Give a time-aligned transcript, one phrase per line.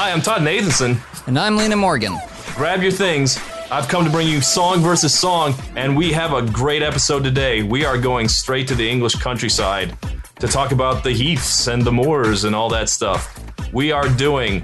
[0.00, 1.00] Hi, I'm Todd Nathanson.
[1.26, 2.16] And I'm Lena Morgan.
[2.54, 3.36] Grab your things.
[3.68, 7.64] I've come to bring you song versus song, and we have a great episode today.
[7.64, 9.98] We are going straight to the English countryside
[10.38, 13.42] to talk about the heaths and the moors and all that stuff.
[13.72, 14.62] We are doing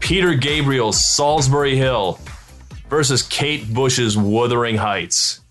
[0.00, 2.18] Peter Gabriel's Solsbury Hill
[2.90, 5.42] versus Kate Bush's Wuthering Heights.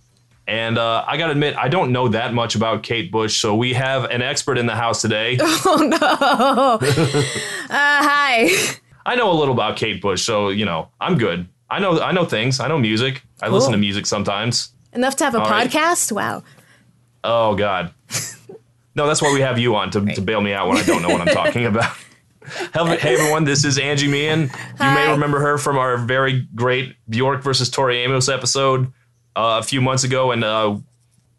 [0.45, 3.75] And uh, I gotta admit, I don't know that much about Kate Bush, so we
[3.75, 5.37] have an expert in the house today.
[5.65, 6.79] Oh no!
[7.69, 8.75] uh, hi.
[9.05, 11.47] I know a little about Kate Bush, so you know I'm good.
[11.69, 12.59] I know I know things.
[12.59, 13.23] I know music.
[13.41, 14.69] I listen to music sometimes.
[14.93, 15.69] Enough to have a All right.
[15.69, 16.11] podcast?
[16.11, 16.43] Wow.
[17.23, 17.93] Oh God.
[18.95, 21.01] No, that's why we have you on to, to bail me out when I don't
[21.01, 21.93] know what I'm talking about.
[22.73, 24.41] Hey everyone, this is Angie Meehan.
[24.41, 28.85] You may remember her from our very great Bjork versus Tori Amos episode
[29.35, 30.77] uh, a few months ago, and uh,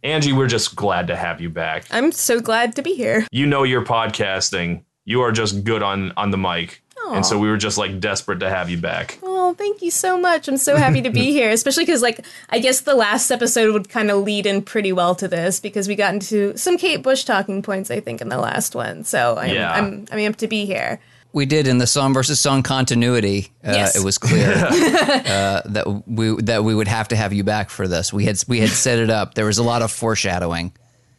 [0.03, 1.87] Angie, we're just glad to have you back.
[1.91, 3.27] I'm so glad to be here.
[3.31, 4.83] You know you're podcasting.
[5.05, 6.83] You are just good on on the mic,
[7.15, 9.19] and so we were just like desperate to have you back.
[9.23, 10.49] Oh, thank you so much.
[10.49, 13.89] I'm so happy to be here, especially because, like, I guess the last episode would
[13.89, 17.25] kind of lead in pretty well to this because we got into some Kate Bush
[17.25, 19.05] talking points, I think, in the last one.
[19.05, 19.73] So I'm, Yeah.
[19.73, 20.99] I'm, I'm amped to be here.
[21.33, 23.53] We did in the song versus song continuity.
[23.63, 23.95] Uh, Yes.
[23.97, 27.87] It was clear uh, that we that we would have to have you back for
[27.87, 28.13] this.
[28.13, 29.35] We had we had set it up.
[29.35, 30.73] There was a lot of foreshadowing.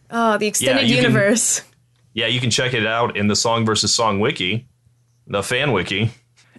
[0.09, 1.61] Oh, the extended you can- universe.
[2.13, 4.65] Yeah, you can check it out in the Song versus Song wiki,
[5.27, 6.11] the fan wiki.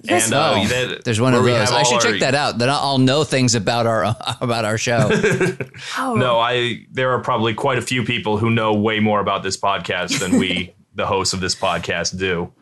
[0.02, 0.26] Yes.
[0.26, 1.70] And uh, Oh, that- there's one where of those.
[1.72, 2.58] I all should our- check that out.
[2.58, 4.04] Then I'll I'll know things about our
[4.40, 5.10] about our show.
[5.98, 9.42] Oh, No, I there are probably quite a few people who know way more about
[9.42, 12.52] this podcast than we, the hosts of this podcast, do.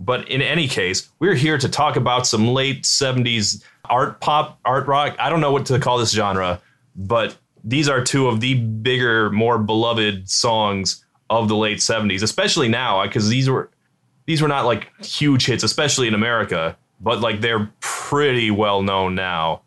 [0.00, 4.86] But in any case, we're here to talk about some late 70s art pop, art
[4.86, 5.16] rock.
[5.18, 6.60] I don't know what to call this genre,
[6.96, 12.68] but these are two of the bigger, more beloved songs of the late 70s, especially
[12.68, 13.70] now because these were
[14.26, 19.14] these were not like huge hits, especially in America, but like they're pretty well known
[19.14, 19.62] now.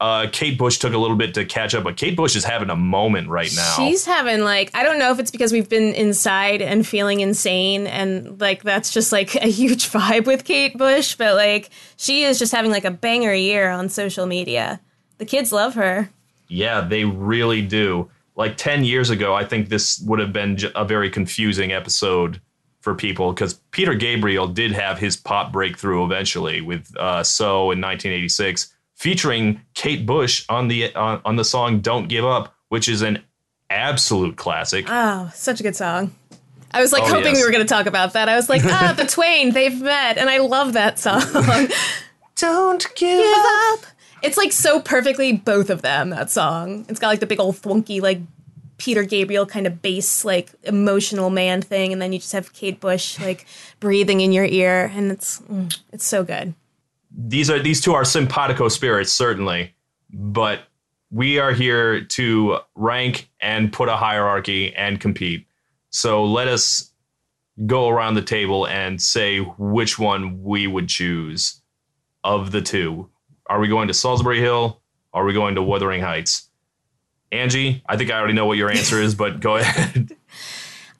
[0.00, 2.70] Uh, Kate Bush took a little bit to catch up, but Kate Bush is having
[2.70, 3.74] a moment right now.
[3.76, 7.86] She's having like I don't know if it's because we've been inside and feeling insane
[7.86, 12.38] and like that's just like a huge vibe with Kate Bush, but like she is
[12.38, 14.80] just having like a banger year on social media.
[15.18, 16.08] The kids love her.
[16.48, 18.10] Yeah, they really do.
[18.36, 22.40] Like 10 years ago, I think this would have been a very confusing episode
[22.80, 27.80] for people because Peter Gabriel did have his pop breakthrough eventually with uh, So in
[27.80, 33.02] 1986, featuring Kate Bush on the on, on the song "Don't Give Up," which is
[33.02, 33.22] an
[33.68, 34.86] absolute classic.
[34.88, 36.14] Oh, such a good song.
[36.72, 37.36] I was like Oh, hoping yes.
[37.36, 38.28] we were going to talk about that.
[38.28, 41.20] I was like, ah, the Twain, they've met, and I love that song.
[42.36, 43.80] Don't give Give up.
[44.22, 46.10] It's like so perfectly both of them.
[46.10, 46.86] That song.
[46.88, 48.20] It's got like the big old thwunky like
[48.80, 52.80] Peter Gabriel kind of bass like emotional man thing, and then you just have Kate
[52.80, 53.46] Bush like
[53.80, 56.54] breathing in your ear, and it's mm, it's so good.
[57.12, 59.74] these are these two are simpatico spirits certainly
[60.12, 60.60] but
[61.10, 65.46] we are here to rank and put a hierarchy and compete.
[65.90, 66.92] So let us
[67.66, 71.60] go around the table and say which one we would choose
[72.22, 73.08] of the two.
[73.46, 74.80] Are we going to solsbury hill?
[75.12, 76.48] Are we going to wuthering heights
[77.32, 80.16] angie i think i already know what your answer is but go ahead.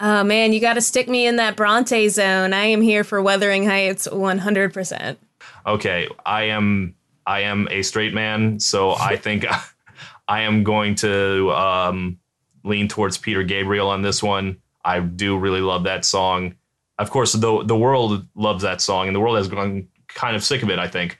[0.02, 2.54] Oh man, you got to stick me in that Bronte zone.
[2.54, 5.19] I am here for Wuthering Heights, one hundred percent.
[5.66, 6.94] okay i am
[7.26, 9.44] i am a straight man so i think
[10.28, 12.19] i am going to um
[12.64, 14.56] lean towards peter gabriel on this one.
[14.82, 16.54] I do really love that song.
[16.98, 20.42] Of course the the world loves that song and the world has gone kind of
[20.42, 21.19] sick of it i think.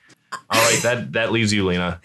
[0.49, 2.01] All right that that leaves you lena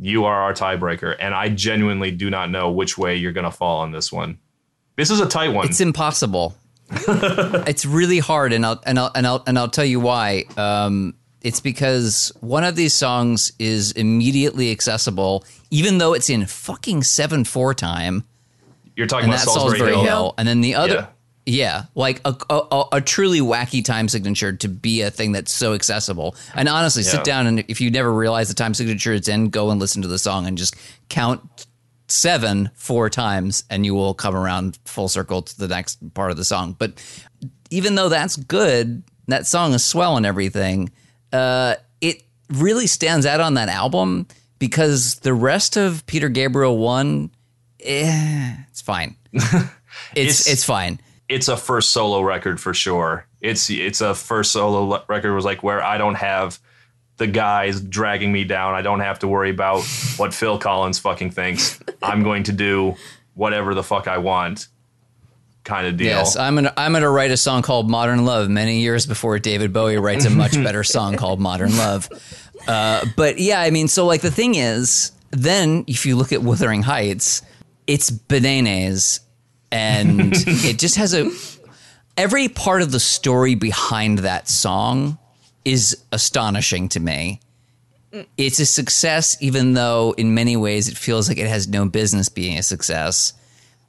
[0.00, 3.50] you are our tiebreaker and i genuinely do not know which way you're going to
[3.50, 4.38] fall on this one
[4.96, 6.54] this is a tight one It's impossible.
[6.90, 10.44] it's really hard, and I'll and I'll and I'll and I'll tell you why.
[10.58, 17.04] Um, it's because one of these songs is immediately accessible, even though it's in fucking
[17.04, 18.24] seven four time,
[18.96, 20.34] you're talking about solsbury, Solsbury hill, Hill.
[20.36, 21.06] And then the other, Yeah.
[21.50, 25.74] Yeah, like a, a, a- truly wacky time signature to be a thing that's so
[25.74, 26.36] accessible.
[26.54, 27.10] And honestly, Yeah.
[27.10, 30.02] sit down and if you never realize the time signature it's in, go and listen
[30.02, 30.76] to the song and just
[31.08, 31.66] count
[32.08, 36.36] seven four times, and you will come around full circle to the next part of
[36.36, 36.74] the song.
[36.78, 37.02] But
[37.70, 40.90] even though that's good, that song is swell and everything.
[41.32, 44.26] Uh, it really stands out on that album
[44.58, 47.30] because the rest of Peter Gabriel one,
[47.78, 49.14] eh, it's fine.
[49.32, 49.54] it's,
[50.14, 51.00] It's- it's fine.
[51.30, 53.24] It's a first solo record for sure.
[53.40, 56.58] It's it's a first solo record was like where I don't have
[57.18, 58.74] the guys dragging me down.
[58.74, 59.84] I don't have to worry about
[60.16, 61.78] what Phil Collins fucking thinks.
[62.02, 62.96] I'm going to do
[63.34, 64.66] whatever the fuck I want
[65.62, 66.08] kind of deal.
[66.08, 69.72] Yes, I'm gonna I'm gonna write a song called Modern Love many years before David
[69.72, 72.08] Bowie writes a much better song called Modern Love.
[72.66, 76.42] Uh, but yeah, I mean, so like the thing is, then if you look at
[76.42, 77.42] Wuthering Heights,
[77.86, 79.20] it's bananas,
[79.70, 81.30] and it just has a
[82.16, 85.18] every part of the story behind that song
[85.64, 87.40] is astonishing to me.
[88.36, 92.28] It's a success, even though in many ways it feels like it has no business
[92.28, 93.34] being a success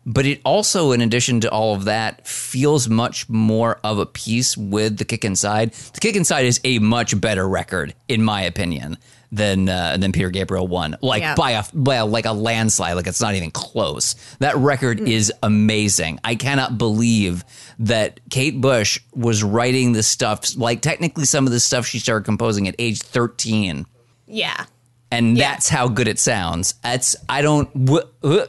[0.05, 4.57] but it also, in addition to all of that, feels much more of a piece
[4.57, 5.73] with the kick inside.
[5.73, 8.97] The kick inside is a much better record, in my opinion,
[9.31, 10.97] than uh, than Peter Gabriel one.
[11.01, 11.35] Like Yeah.
[11.35, 12.95] by a by a, like a landslide.
[12.95, 14.15] Like it's not even close.
[14.39, 16.19] That record is amazing.
[16.23, 17.43] I cannot believe
[17.79, 20.55] that Kate Bush was writing this stuff.
[20.57, 23.85] Like technically, some of the stuff she started composing at age thirteen
[24.27, 24.65] Yeah.
[25.11, 25.51] and Yeah.
[25.51, 26.73] that's how good it sounds.
[26.83, 28.45] It's I don't w- w-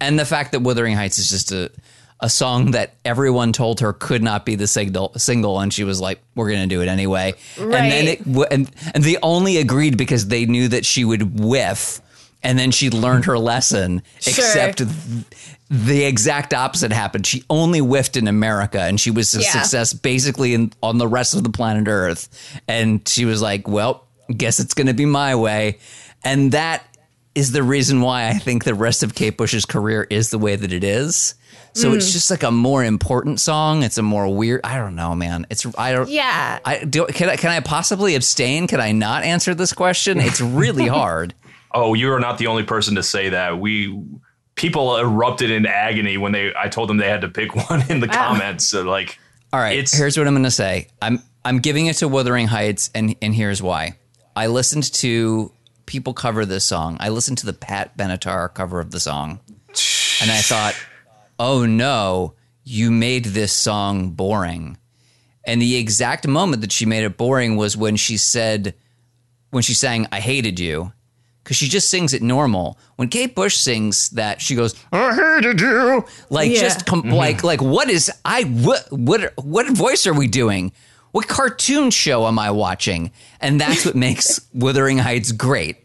[0.00, 1.70] and the fact that Wuthering Heights is just a
[2.20, 6.00] a song that everyone told her could not be the single single and she was
[6.00, 7.34] like we're going to do it anyway.
[7.58, 8.08] And then Right.
[8.08, 12.00] it w- and and they only agreed because they knew that she would whiff
[12.42, 14.32] and then she learned her lesson Sure.
[14.44, 14.88] except th-
[15.70, 17.26] the exact opposite happened.
[17.26, 19.50] She only whiffed in America and she was a Yeah.
[19.50, 22.28] success basically in, on the rest of the planet Earth.
[22.68, 24.04] And she was like, well,
[24.36, 25.78] guess it's going to be my way.
[26.22, 26.84] And that
[27.34, 30.54] is the reason why I think the rest of Kate Bush's career is the way
[30.56, 31.34] that it is.
[31.72, 31.96] So Mm.
[31.96, 33.82] it's just like a more important song.
[33.82, 34.60] It's a more weird.
[34.62, 35.44] I don't know, man.
[35.50, 36.08] It's I don't.
[36.08, 36.60] Yeah.
[36.64, 37.06] I do.
[37.06, 38.68] Can I can I possibly abstain?
[38.68, 40.20] Can I not answer this question?
[40.20, 41.34] It's really hard.
[41.72, 43.58] Oh, you are not the only person to say that.
[43.58, 44.00] We
[44.54, 47.98] people erupted in agony when they I told them they had to pick one in
[47.98, 48.66] the comments.
[48.68, 49.18] So like
[49.52, 50.86] All right, It's- here's what I'm going to say.
[51.02, 53.96] I'm I'm giving it to Wuthering Heights, and and here's why.
[54.36, 55.50] I listened to
[55.86, 56.96] people cover this song.
[57.00, 59.40] I listened to the Pat Benatar cover of the song,
[60.20, 60.74] and I thought,
[61.38, 62.34] oh no,
[62.64, 64.78] you made this song boring.
[65.46, 68.74] And the exact moment that she made it boring was when she said,
[69.50, 70.92] when she sang "I hated you,"
[71.42, 72.78] because she just sings it normal.
[72.96, 76.60] When Kate Bush sings that, she goes, "I hated you," like Yeah.
[76.60, 77.12] just com- mm-hmm.
[77.12, 80.72] like like what is I what what what voice are we doing?
[81.14, 83.12] What cartoon show am I watching?
[83.40, 85.76] And that's what makes Wuthering Heights great.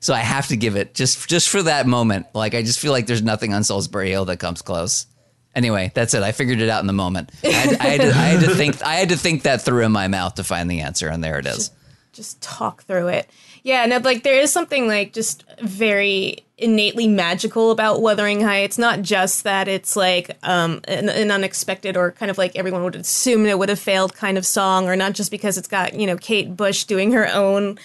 [0.00, 2.26] So I have to give it just just for that moment.
[2.34, 5.06] Like I just feel like there's nothing on Solsbury Hill that comes close.
[5.54, 6.24] Anyway, that's it.
[6.24, 7.30] I figured it out in the moment.
[7.44, 8.82] I had, I had, to, I had to think.
[8.82, 11.38] I had to think that through in my mouth to find the answer, and there
[11.38, 11.70] it is.
[12.12, 13.30] just talk through it.
[13.64, 18.76] Yeah, no, like there is something like just very innately magical about Wuthering Heights.
[18.76, 22.96] Not just that it's like um, an, an unexpected or kind of like everyone would
[22.96, 26.06] assume it would have failed kind of song, or not just because it's got you
[26.06, 27.78] know Kate Bush doing her own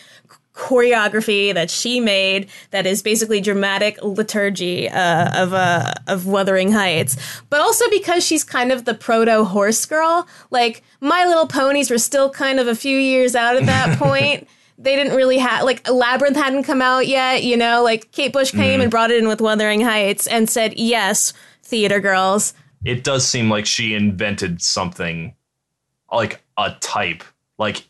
[0.58, 7.18] choreography that she made that is basically dramatic liturgy uh, of uh, of Wuthering Heights,
[7.52, 10.28] but also because she's kind of the proto horse girl.
[10.50, 14.48] Like My Little Ponies were still kind of a few years out at that point.
[14.78, 17.84] They didn't really have like Labyrinth hadn't come out yet, you know.
[17.84, 18.82] Like Kate Bush came mm-hmm.
[18.82, 21.34] and brought it in with Wuthering Heights and said, "Yes,
[21.64, 22.54] theater girls."
[22.86, 25.34] it does seem like she invented something
[26.12, 27.24] like a type,
[27.58, 27.84] like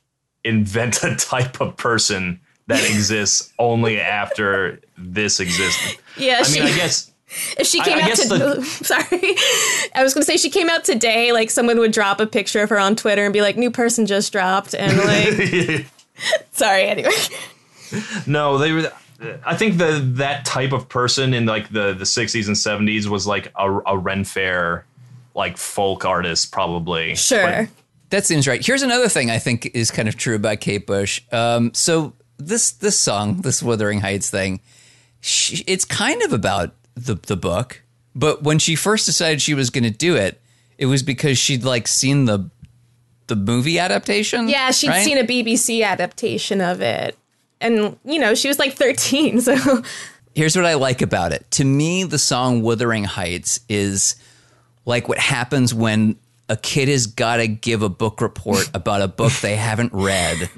[0.43, 5.99] invent a type of person that exists only after this existed.
[6.17, 7.11] Yeah, I she, mean, I guess
[7.57, 9.35] if she came I out guess to the- sorry,
[9.95, 11.31] I was gonna say she came out today.
[11.31, 14.05] Like someone would drop a picture of her on Twitter and be like, "New person
[14.05, 15.85] just dropped," and like,
[16.51, 16.83] sorry.
[16.83, 17.11] Anyway,
[18.25, 18.91] no, they were.
[19.45, 23.25] I think the that type of person in like the the 60s and 70s was
[23.25, 24.85] like a, a Ren Fair
[25.33, 27.15] like folk artist probably.
[27.15, 27.69] sure.
[28.09, 28.65] That seems right.
[28.65, 31.21] Here's another thing I think is kind of true about Kate Bush.
[31.31, 34.61] Um, so this this song, this Wuthering Heights thing,
[35.19, 37.81] she, it's kind of about the the book.
[38.15, 40.41] But when she first decided she was going to do it,
[40.77, 42.49] it was because she'd like seen the
[43.27, 44.49] the movie adaptation.
[44.49, 45.03] Yeah, she'd right?
[45.03, 47.17] seen a BBC adaptation of it,
[47.61, 49.55] and you know she was like thirteen, so
[50.35, 51.49] Here's what I like about it.
[51.51, 54.15] To me, the song Wuthering Heights is
[54.85, 56.15] like what happens when
[56.47, 60.49] a kid has got to give a book report about a book they haven't read,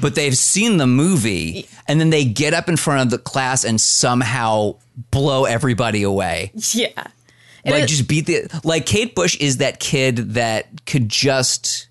[0.00, 3.64] but they've seen the movie, and then they get up in front of the class
[3.64, 4.74] and somehow
[5.10, 6.50] blow everybody away.
[6.72, 7.04] yeah.
[7.64, 11.87] Like just beat the like Kate Bush is that kid that could just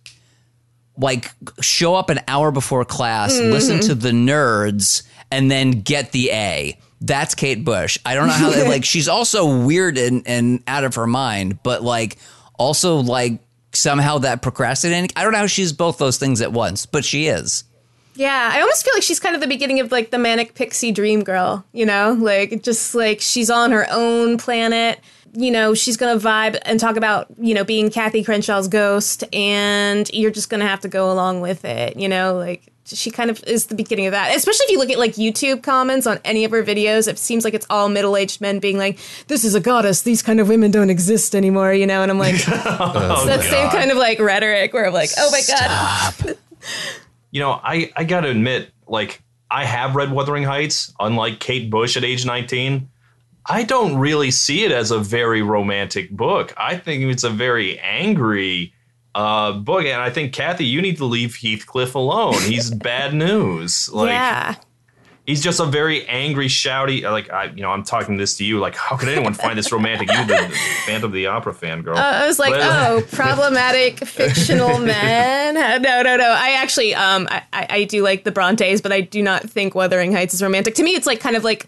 [0.98, 3.52] like show up an hour before class, Mm-hmm.
[3.52, 6.78] listen to the nerds, and then get the A.
[7.02, 7.98] That's Kate Bush.
[8.06, 11.62] I don't know how they like she's also weird and, and out of her mind,
[11.64, 12.18] but like
[12.58, 13.40] also like
[13.74, 15.10] somehow that procrastinating.
[15.16, 17.64] I don't know how she's both those things at once, but she is.
[18.16, 20.92] Yeah, I almost feel like she's kind of the beginning of like the manic pixie
[20.92, 22.14] dream girl, you know?
[22.20, 25.00] Like just like she's on her own planet.
[25.40, 30.10] You know, she's gonna vibe and talk about, you know, being Cathy Earnshaw's ghost, and
[30.12, 33.44] you're just gonna have to go along with it, you know, like she kind of
[33.44, 34.36] is the beginning of that.
[34.36, 37.44] Especially if you look at like YouTube comments on any of her videos, it seems
[37.44, 40.02] like it's all middle aged men being like, "This is a goddess.
[40.02, 42.02] These kind of women don't exist anymore," you know.
[42.02, 43.74] And I'm like, Oh, that same God.
[43.74, 46.38] kind of like rhetoric where I'm like, "Oh my god."
[47.30, 51.70] You know, I, I got to admit, like, I have read Wuthering Heights, unlike Kate
[51.70, 52.90] Bush at age 19.
[53.50, 56.54] I don't really see it as a very romantic book.
[56.58, 58.74] I think it's a very angry
[59.16, 59.86] uh, book.
[59.86, 62.42] And I think, Kathy, you need to leave Heathcliff alone.
[62.42, 63.90] He's bad news.
[63.90, 64.56] Like, yeah.
[65.26, 67.04] he's just a very angry, shouty.
[67.04, 68.60] Like, I, you know, I'm talking this to you.
[68.60, 70.12] Like, how could anyone find this romantic?
[70.12, 70.54] You, the
[70.86, 71.98] Phantom of the Opera fan girl.
[71.98, 75.56] Uh, I was like, But- oh, problematic fictional men.
[75.88, 76.30] No, no, no.
[76.30, 79.74] I actually, um, I, I I do like the Brontes, but I do not think
[79.76, 80.76] Wuthering Heights is romantic.
[80.76, 81.68] To me, it's like kind of like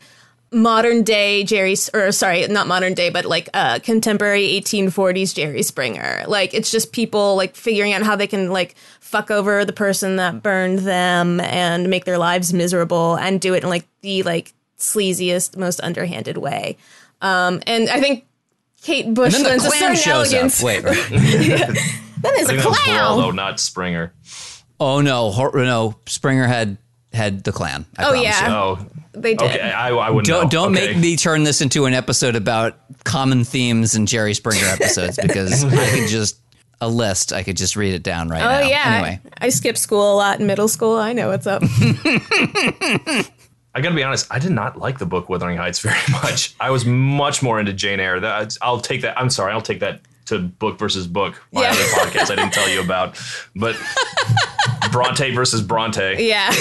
[0.52, 6.24] modern day Jerry, or sorry, not modern day, but like uh, contemporary 1840s Jerry Springer.
[6.28, 10.16] Like it's just people like figuring out how they can like fuck over the person
[10.18, 14.54] that burned them and make their lives miserable and do it in like the like
[14.78, 16.78] sleaziest, most underhanded way.
[17.22, 18.26] Um, and I think
[18.82, 20.60] Kate Bush And then lends the a clown certain shows elegance.
[20.62, 20.66] up.
[20.66, 21.78] Wait, right.
[22.22, 23.18] Then there's I a think that was clown.
[23.18, 24.12] Waldo, not Springer.
[24.80, 25.96] oh no, Hor- no.
[26.06, 26.78] Springer had
[27.14, 27.86] had the clan.
[27.98, 28.48] I Oh, promise yeah.
[28.50, 28.54] you.
[28.56, 28.86] Oh,
[29.22, 29.50] They did.
[29.52, 29.62] okay.
[29.72, 30.50] I, I wouldn't Don't know.
[30.50, 30.88] don't Okay.
[30.94, 35.64] make me turn this into an episode about common themes in Jerry Springer episodes because
[35.64, 36.38] I could just
[36.82, 37.34] a list.
[37.34, 38.68] I could just read it down right Oh now.
[38.68, 40.96] yeah, Anyway, I skipped school a lot in middle school.
[40.96, 41.62] I know what's up.
[43.76, 44.28] I gotta be honest.
[44.32, 46.56] I did not like the book Wuthering Heights very much.
[46.60, 48.20] I was much more into Jane Eyre.
[48.20, 49.18] That I'll take that.
[49.20, 49.54] I'm sorry.
[49.54, 51.42] I'll take that to book versus book.
[51.52, 51.70] My Yeah.
[51.72, 53.20] other podcast I didn't tell you about,
[53.56, 53.76] but
[54.92, 56.28] Bronte versus Bronte.
[56.28, 56.52] yeah,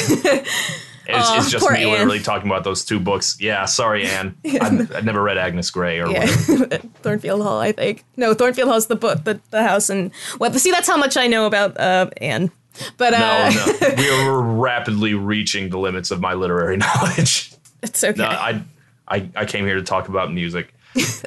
[1.08, 1.90] It's, it's just me Anne.
[1.90, 3.38] literally talking about those two books.
[3.40, 4.36] Yeah, sorry, Anne.
[4.44, 6.26] I've, I've never read Agnes Grey or yeah.
[7.02, 8.04] Thornfield Hall, I think.
[8.16, 10.54] No, Thornfield Hall's the book, the the house, and what?
[10.56, 12.50] See, that's how much I know about uh, Anne.
[12.96, 17.52] But uh, No, no, we are rapidly reaching the limits of my literary knowledge.
[17.82, 18.20] it's okay.
[18.20, 18.62] No, I,
[19.08, 20.74] I, I came here to talk about music.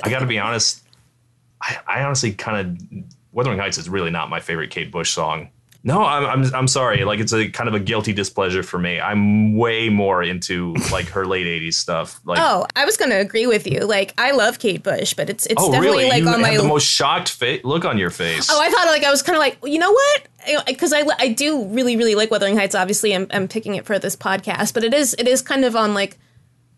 [0.03, 0.83] I got to be honest.
[1.61, 5.50] I, I honestly kind of Wuthering Heights is really not my favorite Kate Bush song.
[5.83, 7.03] No, I'm, I'm I'm sorry.
[7.05, 9.00] Like it's a kind of a guilty displeasure for me.
[9.00, 12.21] I'm way more into like her late '80s stuff.
[12.23, 13.79] Like, oh, I was gonna agree with you.
[13.79, 16.09] Like, I love Kate Bush, but it's it's oh, definitely really?
[16.09, 18.47] like you on my the most shocked fa- look on your face.
[18.51, 20.27] Oh, I thought like I was kind of like, you know what?
[20.67, 22.75] Because I, I do really really like Wuthering Heights.
[22.75, 25.75] Obviously, I'm I'm picking it for this podcast, but it is it is kind of
[25.75, 26.19] on like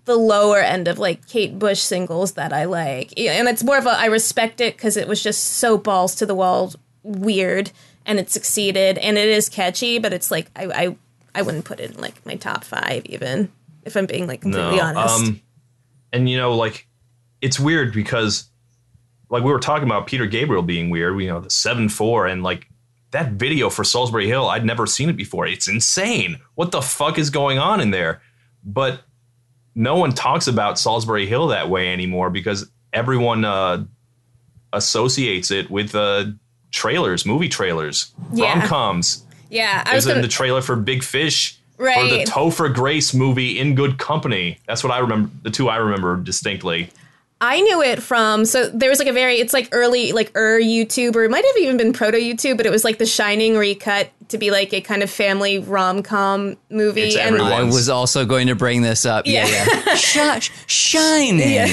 [0.06, 3.86] the lower end of like Kate Bush singles that I like, and it's more of
[3.86, 7.72] a I respect it because it was just so balls to the wall weird,
[8.06, 10.96] and it succeeded, and it is catchy, but it's like I I,
[11.36, 13.52] I wouldn't put it in like my top five even
[13.84, 15.26] if I'm being like completely honest.
[15.26, 15.42] Um,
[16.12, 16.88] and you know, like
[17.42, 18.50] it's weird because
[19.30, 22.44] like we were talking about Peter Gabriel being weird, you know, the seven four and
[22.44, 22.68] like
[23.12, 25.46] that video for Solsbury Hill, I'd never seen it before.
[25.46, 26.40] It's insane.
[26.56, 28.22] What the fuck is going on in there?
[28.64, 29.02] But
[29.76, 33.86] no one talks about Solsbury Hill that way anymore because everyone uh,
[34.72, 36.26] associates it with uh,
[36.74, 38.60] trailers, movie trailers, Yeah.
[38.60, 39.24] rom coms.
[39.50, 43.14] yeah, I It was was gonna, the trailer for Big Fish or the Topher Grace
[43.14, 44.58] movie In Good Company.
[44.68, 45.30] That's what I remember.
[45.44, 46.90] The two I remember distinctly.
[47.42, 50.62] I knew it from so there was like a very it's like early like er
[50.62, 53.58] YouTube or it might have even been proto YouTube, but it was like The Shining
[53.58, 57.02] recut to be like a kind of family rom com movie.
[57.02, 57.52] It's and everyone.
[57.52, 59.28] I was also going to bring this up.
[59.28, 59.84] Yeah, Yeah.
[59.86, 60.40] yeah.
[60.40, 61.40] Sh- shining.
[61.52, 61.66] yeah,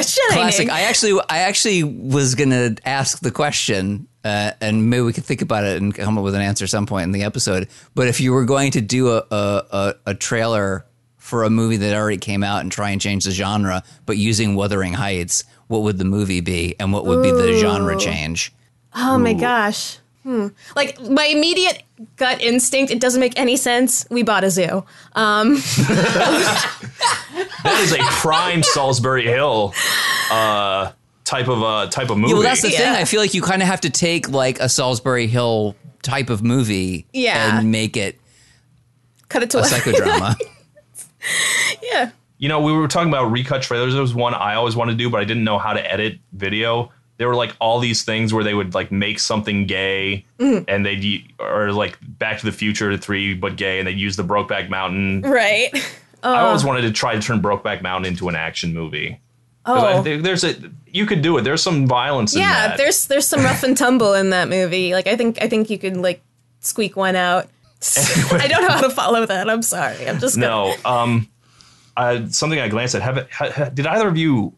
[0.00, 0.12] Shining.
[0.30, 0.70] Classic.
[0.70, 5.42] I actually, I actually was gonna ask the question, uh, and maybe we could think
[5.42, 7.68] about it and come up with an answer at some point in the episode.
[7.94, 10.84] But if you were going to do a a, a, a trailer
[11.18, 14.54] for a movie that already came out and try and change the genre, but using
[14.56, 18.52] Wuthering Heights, what would the movie be, and what would be the genre change?
[18.94, 19.98] oh my gosh.
[20.22, 20.48] Hmm.
[20.74, 21.82] Like my immediate
[22.16, 24.06] gut instinct, it doesn't make any sense.
[24.10, 24.84] We bought a zoo.
[25.14, 25.56] Um,
[27.64, 29.72] That is a prime Solsbury Hill
[30.30, 30.92] uh,
[31.24, 32.30] type of uh, type of movie.
[32.30, 32.86] Yeah, well, that's the thing.
[32.88, 36.42] I feel like you kind of have to take like a Solsbury Hill type of
[36.42, 37.58] movie, Yeah.
[37.58, 38.18] and make it
[39.28, 40.36] cut it to a psychodrama.
[41.82, 42.10] yeah.
[42.38, 43.92] you know, we were talking about recut trailers.
[43.94, 46.18] There was one I always wanted to do, but I didn't know how to edit
[46.32, 46.92] video.
[47.16, 50.64] There were like all these things where they would like make something gay, Mm-hmm.
[50.68, 54.16] and they'd u- or like Back to the Future three, but gay, and they'd use
[54.16, 55.22] the Brokeback Mountain.
[55.22, 55.70] Right.
[56.22, 59.20] I always wanted to try to turn Brokeback Mountain into an action movie.
[59.64, 60.02] 'Cause I- Oh.
[60.02, 60.54] there's a
[60.92, 61.42] you could do it.
[61.42, 64.92] There's some violence in Yeah, there's there's some rough and tumble in that movie.
[64.94, 66.22] Like I think I think you could like
[66.60, 67.48] squeak one out.
[68.32, 69.48] I don't know how to follow that.
[69.50, 70.08] I'm sorry.
[70.08, 70.74] I'm just gonna, no.
[70.84, 71.28] Um,
[71.96, 73.02] uh, something I glanced at.
[73.02, 74.52] Have, it- ha, ha- did either of you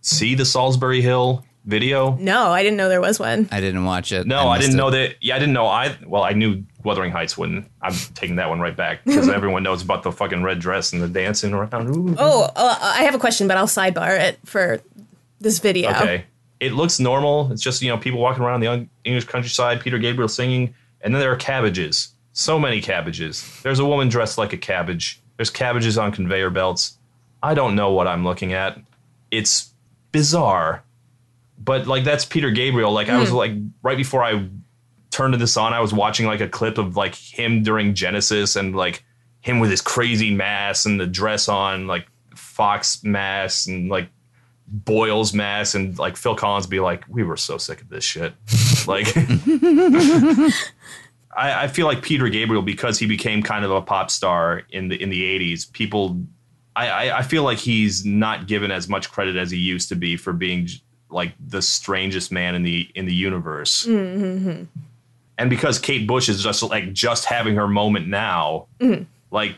[0.00, 2.16] see the Solsbury Hill video?
[2.16, 3.48] No, I didn't know there was one.
[3.50, 4.26] I didn't watch it.
[4.26, 4.82] No, I, missed didn't it.
[4.82, 5.14] know that.
[5.20, 5.66] Yeah, I didn't know.
[5.66, 7.66] I well, I knew Wuthering Heights wouldn't.
[7.80, 11.02] I'm taking that one right back because everyone knows about the fucking red dress and
[11.02, 11.88] the dancing around.
[11.96, 12.14] Ooh.
[12.18, 14.80] Oh, uh, I have a question, but I'll sidebar it for
[15.40, 15.90] this video.
[15.90, 16.24] Okay.
[16.60, 17.50] It looks normal.
[17.50, 21.12] It's just, you know, people walking around the un- English countryside, Peter Gabriel singing, and
[21.12, 22.10] then there are cabbages.
[22.34, 23.60] So many cabbages.
[23.62, 25.20] There's a woman dressed like a cabbage.
[25.36, 26.98] There's cabbages on conveyor belts.
[27.42, 28.78] I don't know what I'm looking at.
[29.32, 29.72] It's
[30.12, 30.84] bizarre.
[31.64, 32.92] But like that's Peter Gabriel.
[32.92, 33.36] Like I was hmm.
[33.36, 33.52] like
[33.82, 34.48] right before I
[35.10, 38.74] turned this on, I was watching like a clip of like him during Genesis and
[38.74, 39.04] like
[39.40, 44.08] him with his crazy mask and the dress on, like Fox mask and like
[44.66, 48.32] Boyle's mask and like Phil Collins be like, we were so sick of this shit.
[48.86, 49.06] like,
[51.36, 54.88] I, I feel like Peter Gabriel because he became kind of a pop star in
[54.88, 55.70] the in the '80s.
[55.72, 56.22] People,
[56.74, 59.96] I, I, I feel like he's not given as much credit as he used to
[59.96, 60.68] be for being
[61.12, 63.86] like the strangest man in the in the universe.
[63.86, 64.66] Mm, mm, mm.
[65.38, 68.66] And because Kate Bush is just like just having her moment now,
[69.30, 69.56] like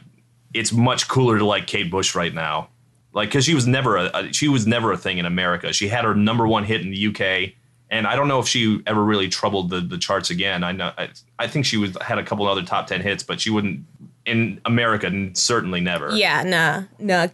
[0.53, 2.69] it's much cooler to like Kate Bush right now
[3.15, 5.73] like because she was never a, she was never a thing in America.
[5.73, 7.55] She had her number one hit in the UK,
[7.89, 10.65] and I don't know if she ever really troubled the, the charts again.
[10.65, 13.41] I know I, I think she was had a couple other top ten hits, but
[13.41, 13.85] she wouldn't
[14.27, 16.15] in America certainly never.
[16.15, 17.31] Yeah, nah, no.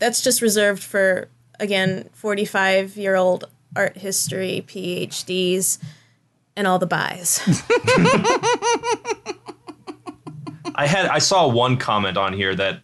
[0.00, 1.28] That's just reserved for
[1.60, 3.44] again, forty-five-year-old
[3.76, 5.78] art history PhDs
[6.56, 7.40] and all the buys.
[10.74, 12.80] I had I saw one comment on here that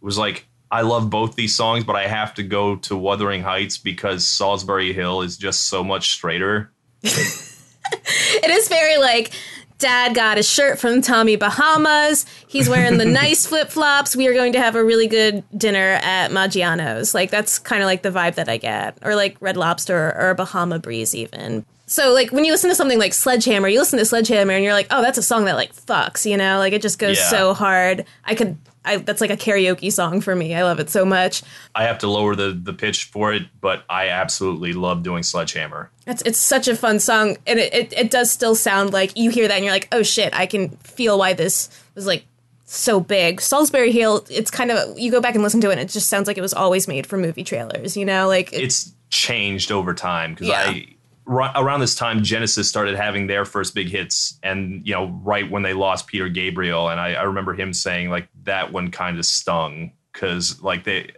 [0.00, 0.46] was like.
[0.70, 4.92] I love both these songs, but I have to go to Wuthering Heights because Solsbury
[4.92, 6.70] Hill is just so much straighter.
[7.02, 9.32] it is very like
[9.78, 12.26] dad got a shirt from Tommy Bahamas.
[12.48, 14.14] He's wearing the nice flip flops.
[14.14, 17.14] We are going to have a really good dinner at Maggiano's.
[17.14, 20.34] Like that's kind of like the vibe that I get, or like Red Lobster or,
[20.34, 21.64] Bahama Breeze even.
[21.88, 24.74] So like when you listen to something like Sledgehammer, you listen to Sledgehammer and you're
[24.74, 27.28] like, oh, that's a song that like fucks, you know, like it just goes Yeah.
[27.30, 28.04] so hard.
[28.24, 28.56] I could.
[28.84, 30.54] I, that's like a karaoke song for me.
[30.54, 31.42] I love it so much.
[31.74, 35.90] I have to lower the the pitch for it, but I absolutely love doing Sledgehammer.
[36.06, 39.30] It's it's such a fun song, and it, it, it does still sound like you
[39.30, 42.24] hear that and you're like, oh shit, I can feel why this was like
[42.64, 43.40] so big.
[43.40, 46.08] Solsbury Hill, it's kind of you go back and listen to it, and it just
[46.08, 47.94] sounds like it was always made for movie trailers.
[47.96, 50.60] You know, like it- it's changed over time because Yeah.
[50.66, 50.86] I
[51.28, 55.62] around this time Genesis started having their first big hits, and you know right when
[55.62, 59.26] they lost Peter Gabriel, and I, I remember him saying like that one kind of
[59.26, 61.12] stung because like they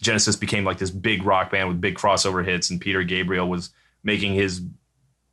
[0.00, 3.70] Genesis became like this big rock band with big crossover hits, and Peter Gabriel was
[4.02, 4.62] making his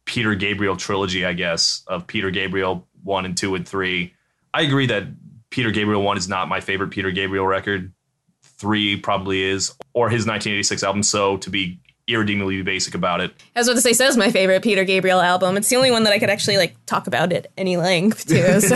[0.06, 4.14] Peter Gabriel trilogy, I guess, of Peter Gabriel one and two and three.
[4.54, 5.06] I agree that
[5.50, 7.94] Peter Gabriel one is not my favorite Peter Gabriel record.
[8.42, 11.04] Three probably is, or his 1986 album.
[11.04, 14.32] So to be irredeemably basic about it, I was about to say, so is my
[14.32, 15.58] favorite Peter Gabriel album.
[15.58, 18.36] It's the only one that I could actually like talk about at any length too.
[18.66, 18.76] So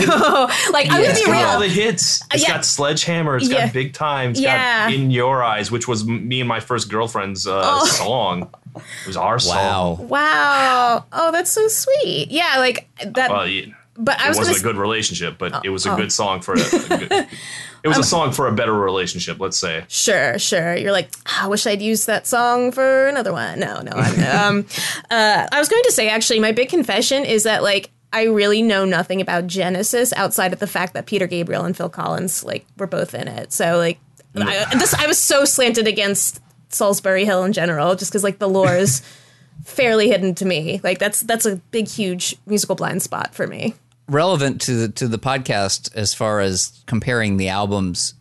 [0.72, 2.22] like I'm gonna it's be got all the hits.
[2.32, 2.54] It's yeah.
[2.56, 3.36] got Sledgehammer.
[3.36, 3.66] It's Yeah.
[3.66, 4.30] got Big Time.
[4.30, 4.88] It's Yeah.
[4.88, 7.86] got In Your Eyes, which was me and my first girlfriend's uh, Oh.
[7.86, 8.48] song.
[8.76, 9.56] It was our song.
[9.56, 10.06] Wow.
[10.08, 11.04] Wow.
[11.12, 12.30] Oh, that's so sweet.
[12.30, 13.30] Yeah, like that.
[13.30, 15.96] Well, it, but I it was wasn't a good relationship, but it was a oh.
[15.96, 17.26] good song for a, a good,
[17.82, 19.84] It was a song for a better relationship, let's say.
[19.88, 20.76] Sure, sure.
[20.76, 23.58] You're like, "Ah, I wish I'd used that song for another one.
[23.58, 23.92] No, no.
[23.92, 24.66] I'm, um,
[25.10, 28.62] uh, I was going to say actually, my big confession is that like I really
[28.62, 32.66] know nothing about Genesis outside of the fact that Peter Gabriel and Phil Collins like
[32.76, 33.52] were both in it.
[33.52, 33.98] So like,
[34.36, 36.40] I, this I was so slanted against
[36.70, 39.02] Solsbury Hill in general, just because like the lore is
[39.64, 40.80] fairly hidden to me.
[40.82, 43.74] Like that's that's a big, huge musical blind spot for me.
[44.10, 48.14] Relevant to the to the podcast as far as comparing the albums.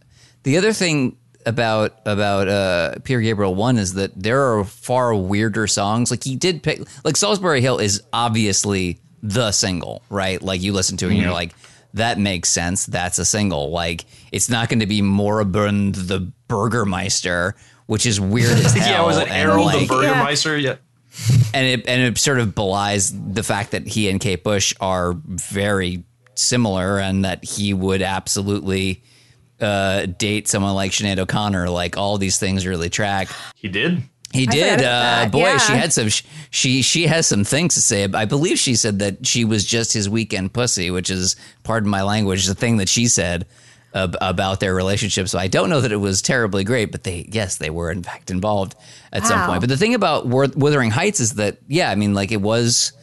[0.43, 5.65] The other thing about about uh, Peter Gabriel one is that there are far weirder
[5.67, 6.11] songs.
[6.11, 10.39] Like he did pick like Solsbury Hill is obviously the single, right?
[10.41, 11.53] Like you listen to it and you're like,
[11.95, 12.85] that makes sense.
[12.85, 13.71] That's a single.
[13.71, 17.55] Like it's not going to be Moribund the Burgermeister,
[17.87, 18.87] which is weird as hell.
[18.87, 20.55] yeah, was it Errol like- the Burgermeister?
[20.57, 20.75] Yeah.
[21.53, 25.13] And it and it sort of belies the fact that he and Kate Bush are
[25.25, 26.03] very
[26.35, 29.03] similar, and that he would absolutely
[29.59, 31.69] uh, date someone like Sinead O'Connor.
[31.69, 33.29] Like all these things really track.
[33.55, 34.03] He did.
[34.31, 34.83] He did.
[34.83, 35.57] Uh, boy, yeah.
[35.57, 36.09] she had some.
[36.51, 38.07] She she has some things to say.
[38.13, 42.03] I believe she said that she was just his weekend pussy, which is, pardon my
[42.03, 43.47] language, the thing that she said
[43.93, 45.27] ab- about their relationship.
[45.27, 48.03] So I don't know that it was terribly great, but they yes, they were in
[48.03, 48.75] fact involved
[49.11, 49.61] at some point.
[49.61, 52.93] But the thing about Wuthering Heights is that yeah, I mean, like it was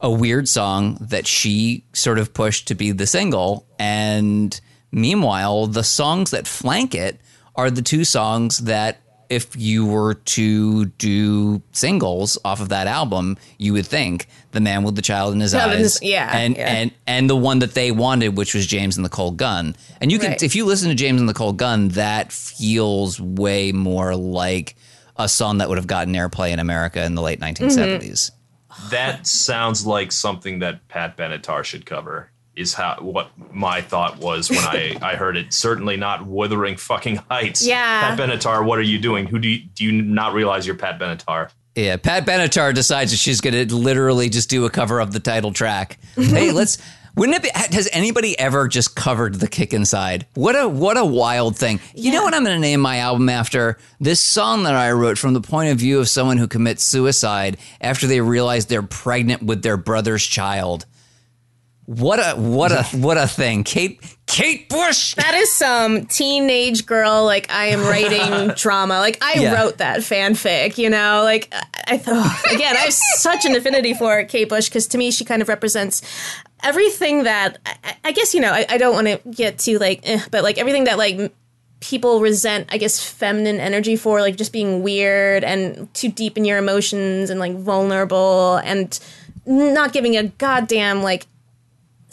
[0.00, 4.58] a weird song that she sort of pushed to be the single, and
[4.92, 7.20] meanwhile, the songs that flank it
[7.54, 13.36] are the two songs that if you were to do singles off of that album,
[13.58, 16.36] you would think the man with the child in his Child in eyes, his- yeah,
[16.36, 16.66] and yeah.
[16.68, 19.76] and and the one that they wanted, which was James and the Cold Gun.
[20.00, 20.42] And you can, Right.
[20.42, 24.76] if you listen to James and the Cold Gun, that feels way more like
[25.16, 28.30] a song that would have gotten airplay in America in the late 1970s.
[28.90, 32.30] That sounds like something that Pat Benatar should cover.
[32.56, 35.52] Is how what my thought was when I, I heard it.
[35.52, 37.66] Certainly not Wuthering fucking Heights.
[37.66, 38.16] Yeah.
[38.16, 39.26] Pat Benatar, what are you doing?
[39.26, 41.50] Who do you, do you not realize you're Pat Benatar?
[41.76, 45.20] Yeah, Pat Benatar decides that she's going to literally just do a cover of the
[45.20, 45.98] title track.
[46.16, 46.78] hey, let's.
[47.16, 47.50] Wouldn't it be?
[47.74, 50.26] Has anybody ever just covered the kick inside?
[50.34, 51.80] What a what a wild thing!
[51.94, 53.78] You know what I'm going to name my album after?
[53.98, 57.56] This song that I wrote from the point of view of someone who commits suicide
[57.80, 60.84] after they realize they're pregnant with their brother's child.
[61.86, 65.14] What a what a what a thing, Kate Kate Bush.
[65.14, 68.98] That is some teenage girl, like I am writing drama.
[68.98, 69.54] Like I Yeah.
[69.54, 71.22] wrote that fanfic, you know.
[71.22, 71.62] Like I,
[71.94, 75.24] I thought again, I have such an affinity for Kate Bush because to me, she
[75.24, 76.02] kind of represents
[76.64, 78.50] everything that I, I guess you know.
[78.52, 81.32] I, I don't want to get too like, eh, but like everything that like
[81.78, 86.44] people resent, I guess, feminine energy for, like just being weird and too deep in
[86.44, 88.98] your emotions and like vulnerable and
[89.46, 91.26] not giving a goddamn like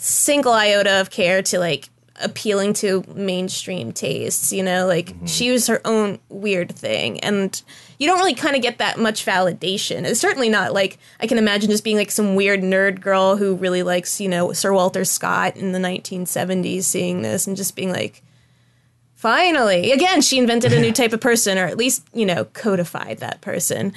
[0.04, 1.88] single iota of care to like
[2.20, 4.86] appealing to mainstream tastes you know?
[4.86, 5.26] Like mm-hmm.
[5.26, 7.60] she was her own weird thing and
[7.98, 10.04] you don't really kind of get that much validation.
[10.04, 13.54] It's certainly not like i can imagine just being like some weird nerd girl who
[13.54, 17.90] really likes you know sir walter scott in the 1970s seeing this and just being
[17.90, 18.22] like
[19.14, 19.90] finally!
[19.90, 23.40] Again she invented a new type of person or at least you know codified that
[23.40, 23.94] person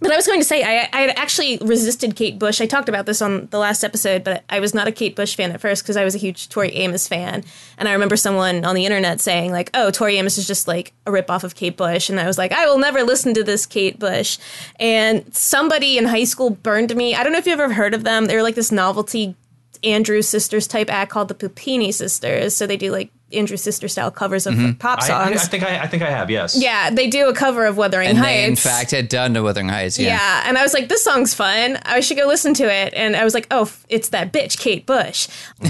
[0.00, 2.60] but I was going to say, I, I had actually resisted Kate Bush.
[2.60, 5.34] I talked about this on the last episode, but I was not a Kate Bush
[5.34, 7.44] fan at first because I was a huge Tori Amos fan.
[7.78, 10.92] And I remember someone on the internet saying, like, oh, Tori Amos is just like
[11.06, 12.10] a ripoff of Kate Bush.
[12.10, 14.38] And I was like, I will never listen to this Kate Bush.
[14.78, 17.14] And somebody in high school burned me.
[17.14, 18.26] I don't know if you've ever heard of them.
[18.26, 19.34] They were like this novelty
[19.82, 22.54] Andrew Sisters type act called the Puppini Sisters.
[22.54, 24.72] So they do like Andrew Sister style covers of mm-hmm.
[24.74, 25.48] pop I, I, I songs.
[25.48, 26.30] think I, I think I have.
[26.30, 26.60] Yes.
[26.60, 28.28] yeah, they do a cover of Wuthering And Heights.
[28.28, 29.98] they, in fact, had done to Wuthering Heights.
[29.98, 30.10] Yeah.
[30.10, 31.78] Yeah, and I was like, this song's fun.
[31.84, 32.94] I should go listen to it.
[32.94, 35.28] And I was like, oh, it's that bitch, Kate Bush.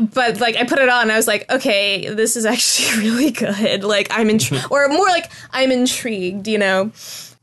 [0.00, 1.02] but like, I put it on.
[1.02, 3.82] And I was like, okay, this is actually really good.
[3.82, 6.46] Like, I'm intrigued, or more like, I'm intrigued.
[6.46, 6.92] You know.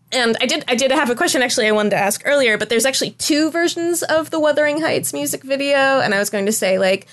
[0.09, 2.69] And I did, I did have a question actually I wanted to ask earlier, but
[2.69, 6.51] there's actually two versions of the Wuthering Heights music video, and I was going to
[6.51, 7.07] say like.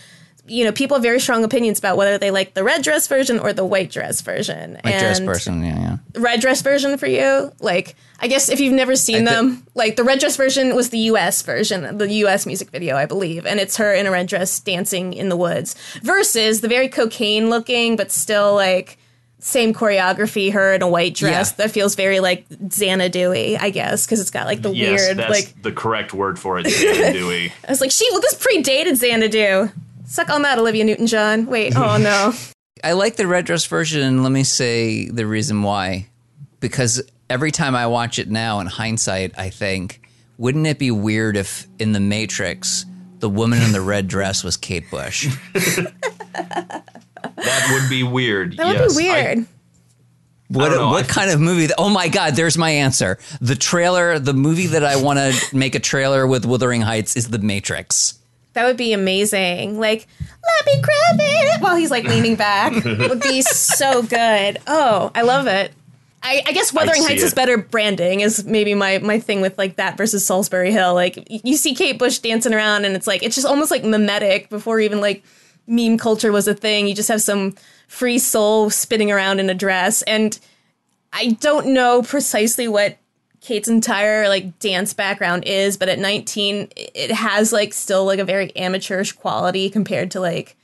[0.46, 3.38] You know, people have very strong opinions about whether they like the red dress version
[3.38, 4.74] or the white dress version.
[4.85, 5.64] Like dress version.
[5.64, 5.96] Yeah, yeah.
[6.20, 7.50] red dress version for you?
[7.61, 10.76] Like, I guess if you've never seen I thi- them, like the red dress version
[10.76, 14.11] was the US version, the US music video, I believe, and it's her in a
[14.11, 18.98] red dress dancing in the woods versus the very cocaine looking, but still like
[19.38, 21.64] same choreography, her in a white dress Yeah.
[21.64, 25.30] that feels very like Xanadu I guess, because it's got like the Yes, weird, that's
[25.30, 26.66] like, the correct word for it.
[26.66, 27.12] Xanadu.
[27.18, 27.52] Dewey.
[27.68, 29.70] I was like, she, well, this predated Xanadu.
[30.14, 31.46] Suck on that, Olivia Newton John.
[31.46, 32.33] Wait, oh no.
[32.85, 36.07] I like the red dress version, and let me say the reason why.
[36.61, 40.03] Because every time I watch it now, in hindsight, I think,
[40.38, 42.87] wouldn't it be weird if in The Matrix,
[43.18, 45.35] the woman in the red dress was Kate Bush?
[47.37, 48.57] That would be weird.
[48.57, 48.96] That would yes.
[48.96, 49.46] be I- weird.
[50.46, 51.72] What know, what I- kind of movie?
[51.77, 52.37] Oh my God!
[52.37, 53.18] There's my answer.
[53.40, 57.31] The trailer, the movie that I want to make a trailer with Wuthering Heights is
[57.31, 58.20] The Matrix.
[58.54, 59.78] That would be amazing.
[59.78, 62.72] Like, let me grab it while he's like leaning back.
[62.84, 64.58] would be so good.
[64.66, 65.72] Oh, I love it.
[66.24, 69.76] I, I guess Wuthering Heights is better branding is maybe my my thing with like
[69.76, 70.94] that versus Solsbury Hill.
[70.94, 74.48] Like you see Kate Bush dancing around and it's like it's just almost like mimetic
[74.48, 75.22] before even like
[75.66, 76.88] meme culture was a thing.
[76.88, 77.54] You just have some
[77.88, 80.38] free soul spinning around in a dress and
[81.12, 82.96] I don't know precisely what
[83.44, 88.24] Kate's entire like dance background is, but at 19 it has like still like a
[88.24, 90.57] very amateurish quality compared to like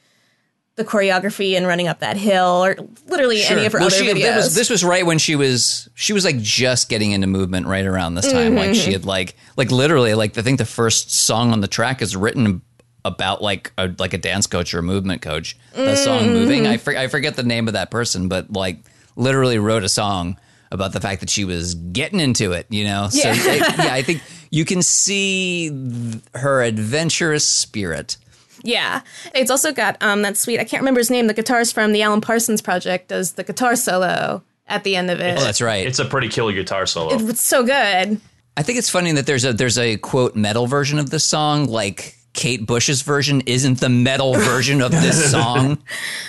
[0.76, 2.74] the choreography and running up that hill or
[3.06, 4.36] literally any of her Well, other she, videos.
[4.36, 7.84] was, this was right when she was she was like just getting into movement right
[7.84, 8.54] around this time.
[8.54, 8.80] Like Mm-hmm.
[8.80, 12.16] she had like like literally like I think the first song on the track is
[12.16, 12.62] written
[13.04, 15.58] about like a like a dance coach or a movement coach.
[15.74, 16.32] The song Mm-hmm.
[16.32, 18.78] "Moving." I for, I forget the name of that person, but like
[19.16, 20.38] literally wrote a song
[20.70, 22.66] about the fact that she was getting into it.
[22.70, 23.34] You know, so Yeah.
[23.36, 23.54] I,
[23.84, 28.16] yeah, I think you can see th- her adventurous spirit.
[28.62, 29.00] yeah.
[29.34, 32.02] It's also got um that sweet I can't remember his name, the guitarist from the
[32.02, 35.38] Alan Parsons project does the guitar solo at the end of it.
[35.38, 35.86] Oh, that's right.
[35.86, 37.14] It's a pretty killer guitar solo.
[37.28, 38.20] it's so good.
[38.56, 41.66] I think it's funny that there's a there's a quote metal version of this song,
[41.66, 45.78] like Kate Bush's version isn't the metal version of this song.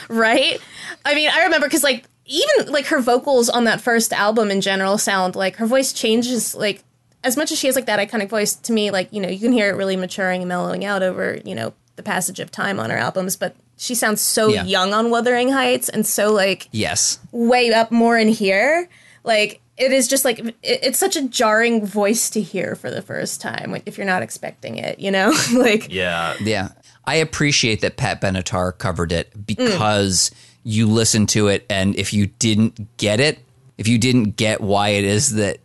[0.10, 0.60] right?
[1.04, 4.62] I mean, I remember because like even like her vocals on that first album in
[4.62, 6.84] general sound like her voice changes like
[7.24, 9.40] as much as she has like that iconic voice to me like you know you
[9.40, 12.80] can hear it really maturing and mellowing out over you know the passage of time
[12.80, 14.64] on her albums but she sounds so Yeah.
[14.64, 17.20] young on wuthering heights and so like Yes.
[17.32, 18.88] way up more in here
[19.24, 23.02] like it is just like it, it's such a jarring voice to hear for the
[23.02, 26.36] first time if you're not expecting it you know like Yeah.
[26.40, 26.70] Yeah.
[27.06, 29.46] I appreciate that Pat Benatar covered it mm.
[29.46, 30.30] because
[30.64, 33.40] you listen to it and if you didn't get it,
[33.78, 35.58] if you didn't get why it is that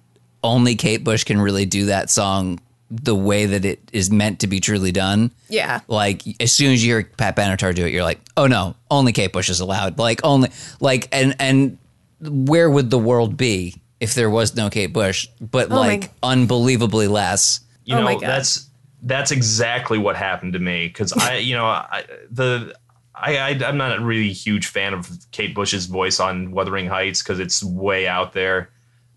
[0.42, 4.46] only Kate Bush can really do that song the way that it is meant to
[4.46, 5.32] be truly done.
[5.48, 8.76] yeah Like as soon as you hear Pat Benatar do it, you're like, oh no,
[8.90, 9.98] only Kate Bush is allowed.
[9.98, 11.78] Like only like and and
[12.20, 15.26] where would the world be if there was no Kate Bush?
[15.40, 17.60] But Oh my- like unbelievably less.
[17.84, 18.22] you Oh know my God.
[18.22, 18.68] that's
[19.02, 22.74] that's exactly what happened to me because i you know I, the
[23.18, 27.22] I, I i'm not a really huge fan of kate bush's voice on wuthering heights
[27.22, 28.70] because it's way out there.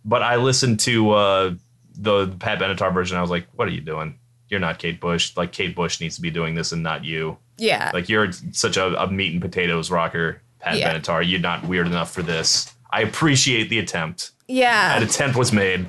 [0.05, 1.53] But i listened to uh
[1.95, 3.17] the pat benatar version.
[3.17, 4.17] I was like what are you doing?
[4.47, 5.35] You're not kate bush.
[5.35, 7.37] Like kate bush needs to be doing this and not you.
[7.57, 7.91] Yeah.
[7.93, 10.97] Like you're such a, a meat and potatoes rocker pat Yeah.
[10.97, 11.27] benatar.
[11.29, 12.73] You're not weird enough for this.
[12.91, 14.31] I appreciate the attempt.
[14.47, 14.95] Yeah.
[14.97, 15.85] An attempt was made.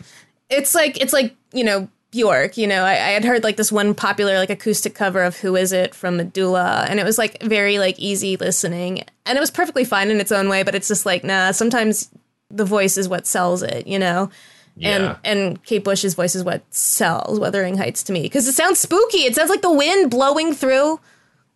[0.50, 2.56] It's like it's like you know Bjork.
[2.56, 5.56] You know, I, I had heard like this one popular like acoustic cover of "Who
[5.56, 9.50] Is It" from Medulla, and it was like very like easy listening, and it was
[9.50, 10.62] perfectly fine in its own way.
[10.62, 11.52] But it's just like nah.
[11.52, 12.10] Sometimes
[12.50, 14.30] the voice is what sells it, you know.
[14.76, 14.88] Yeah.
[14.96, 18.78] And and Kate Bush's voice is what sells Wuthering Heights to me because it sounds
[18.78, 19.18] spooky.
[19.18, 21.00] It sounds like the wind blowing through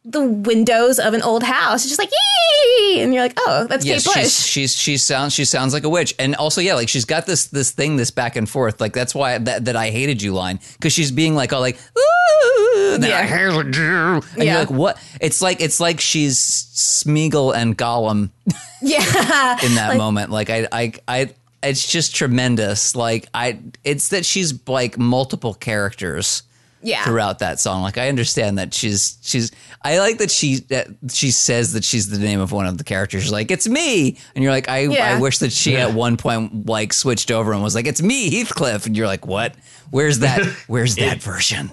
[0.05, 1.83] the windows of an old house.
[1.83, 4.33] She's just like yee, and you're like, oh, that's Yes, Kate Bush.
[4.33, 7.27] she's she's she sounds she sounds like a witch, and also yeah, like she's got
[7.27, 8.81] this this thing this back and forth.
[8.81, 11.79] Like that's why that, that I hated you line because she's being like all like
[11.99, 13.19] ooh, Yeah.
[13.19, 14.43] I hated you, and Yeah.
[14.45, 14.99] you're like what?
[15.21, 18.31] It's like it's like she's Smeagol and Gollum
[18.83, 20.31] yeah, in that moment.
[20.31, 21.35] Like I I I.
[21.67, 22.95] It's just tremendous.
[22.95, 26.43] Like I, it's that she's like multiple characters
[26.85, 27.05] yeah.
[27.05, 27.83] throughout that song.
[27.83, 29.51] Like I understand that she's she's
[29.83, 32.85] I like that she that she says that she's the name of one of the
[32.85, 33.23] characters.
[33.23, 35.17] She's like, "It's me," and you're like, "I Yeah.
[35.17, 38.31] I wish that she at one point like switched over and was like, "It's me,
[38.31, 39.55] Heathcliff," and you're like, "What?
[39.91, 40.45] Where's that?
[40.67, 41.71] Where's that version?"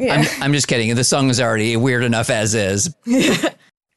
[0.00, 0.94] I'm I'm just kidding.
[0.94, 2.94] The song is already weird enough as is.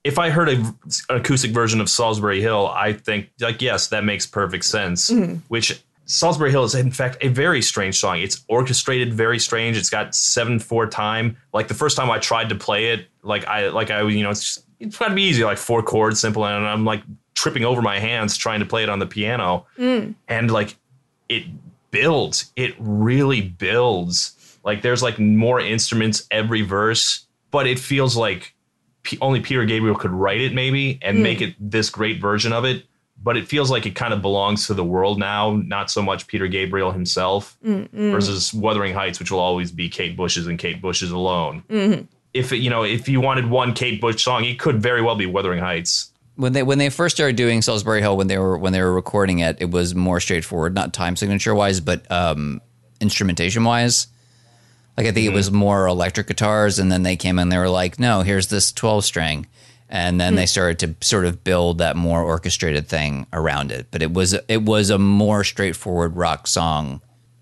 [0.04, 0.76] if I heard a, an
[1.10, 5.10] acoustic version of Solsbury Hill, I think like yes, that makes perfect sense.
[5.10, 5.36] Mm-hmm.
[5.48, 8.20] Which Solsbury Hill is in fact a very strange song.
[8.20, 9.78] It's orchestrated very strange.
[9.78, 11.38] It's got seven four time.
[11.54, 14.32] Like the first time I tried to play it, like I like I you know
[14.32, 17.04] it's just, it's got to be easy like four chords simple, and I'm like
[17.36, 20.16] tripping over my hands trying to play it on the piano, mm.
[20.28, 20.76] and like
[21.30, 21.44] it
[21.92, 22.52] builds.
[22.56, 24.36] It really builds.
[24.64, 28.56] Like there's like more instruments every verse, but it feels like
[29.22, 31.22] only Peter Gabriel could write it maybe and mm.
[31.22, 32.86] make it this great version of it.
[33.22, 36.26] But it feels like it kind of belongs to the world now, not so much
[36.28, 37.58] Peter Gabriel himself
[37.92, 42.08] versus Wuthering Heights, which will always be Kate Bush's and Kate Bush's alone.
[42.34, 45.16] If it, you know, if you wanted one Kate Bush song, it could very well
[45.16, 46.12] be Wuthering Heights.
[46.36, 48.94] When they when they first started doing Solsbury Hill when they were when they were
[48.94, 52.62] recording it, it was more straightforward, not time signature wise, but um,
[53.02, 54.08] instrumentation wise.
[54.96, 57.50] Like I think it was more electric guitars, and then they came in.
[57.50, 59.48] They were like, "No, here's this twelve string,"
[59.90, 60.48] and then they hmm.
[60.48, 63.88] started to sort of build that more orchestrated thing around it.
[63.92, 67.02] But it was it was a more straightforward rock song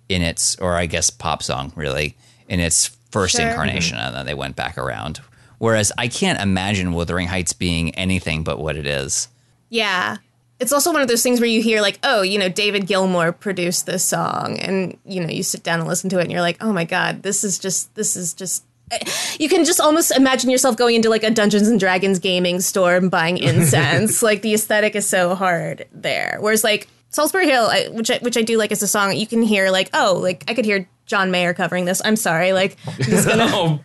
[0.09, 2.15] in its, or I guess pop song, really
[2.47, 3.47] in its first Sure.
[3.47, 5.19] incarnation, and then they went back around.
[5.57, 9.27] Whereas I can't imagine Wuthering Heights being anything but what it is.
[9.69, 10.17] Yeah.
[10.59, 13.31] It's also one of those things where you hear like, oh, you know, David Gilmour
[13.31, 16.41] produced this song and you know, you sit down and listen to it and you're
[16.41, 18.63] like, "Oh my god, this is just this is just
[19.39, 22.95] you can just almost imagine yourself going into like a Dungeons and Dragons gaming store
[22.95, 24.21] and buying incense.
[24.23, 26.37] like the aesthetic is so hard there.
[26.39, 29.27] Whereas like Solsbury Hill, I, which I, which I do like as a song, you
[29.27, 32.01] can hear like, oh, like I could hear John Mayer covering this.
[32.03, 33.79] I'm sorry, like I'm just gonna Oh,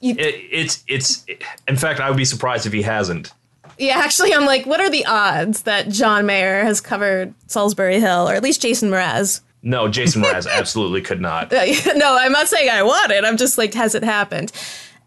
[0.00, 1.24] You- it, it's it's.
[1.68, 3.32] In fact, I would be surprised if he hasn't.
[3.78, 8.28] Yeah, actually, I'm like, what are the odds that John Mayer has covered Solsbury Hill,
[8.28, 9.40] or at least Jason Mraz?
[9.62, 11.52] No, Jason Mraz absolutely could not.
[11.52, 13.24] no, I'm not saying I want it.
[13.24, 14.52] I'm just like, has it happened?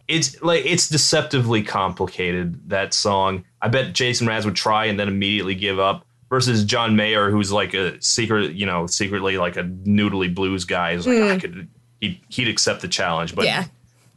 [0.08, 5.08] it's like it's deceptively complicated that song i bet jason Mraz would try and then
[5.08, 9.64] immediately give up versus john mayer who's like a secret you know secretly like a
[9.64, 11.32] noodly blues guy is like hmm.
[11.32, 11.70] i could
[12.02, 13.46] he'd, he'd accept the challenge but.
[13.46, 13.66] Yeah,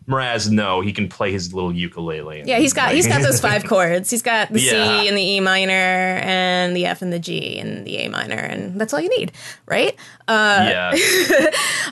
[0.09, 2.59] Mraz, no he can play his little ukulele yeah.
[2.59, 4.09] He's got he's got those five chords.
[4.11, 5.01] He's got the Yeah.
[5.01, 8.37] C and the E minor and the F and the G and the A minor,
[8.37, 9.33] and that's all you need,
[9.67, 9.95] right?
[10.29, 10.95] Uh, yeah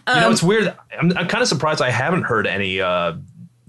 [0.08, 3.14] you know it's weird i'm, I'm kind of surprised i haven't heard any uh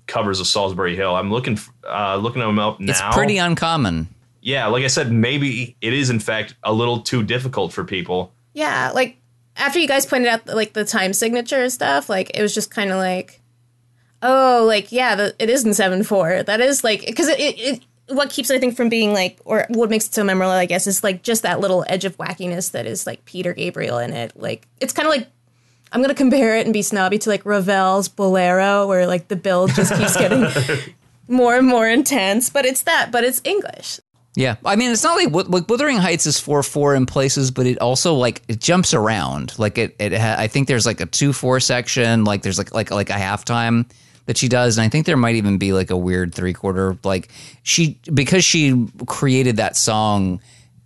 [0.08, 4.08] covers of solsbury hill i'm looking f- uh looking them up now It's pretty uncommon.
[4.41, 8.31] yeah, like I said, maybe it is in fact a little too difficult for people.
[8.53, 9.17] Yeah, like
[9.58, 12.91] after you guys pointed out like the time signature stuff, like it was just kind
[12.91, 13.41] of like,
[14.25, 16.43] oh, like yeah, the, it is in seven four.
[16.43, 17.85] That is like because it, it, it
[18.15, 20.65] what keeps it, I think from being like or what makes it so memorable, I
[20.65, 24.11] guess, is like just that little edge of wackiness that is like Peter Gabriel in
[24.13, 24.33] it.
[24.35, 25.27] Like it's kind of like
[25.91, 29.73] I'm gonna compare it and be snobby to like Ravel's Bolero, where like the build
[29.75, 30.45] just keeps getting
[31.27, 32.49] more and more intense.
[32.49, 33.99] But it's that, but it's English.
[34.38, 37.65] Yeah, I mean, it's not like like Wuthering Heights is four four in places, but
[37.65, 39.57] it also like it jumps around.
[39.57, 42.25] Like it, it ha- I think there's like a two four section.
[42.25, 43.85] Like there's like like like a halftime
[44.25, 46.97] that she does, and I think there might even be like a weird three quarter.
[47.03, 47.29] Like
[47.63, 50.41] she because she created that song.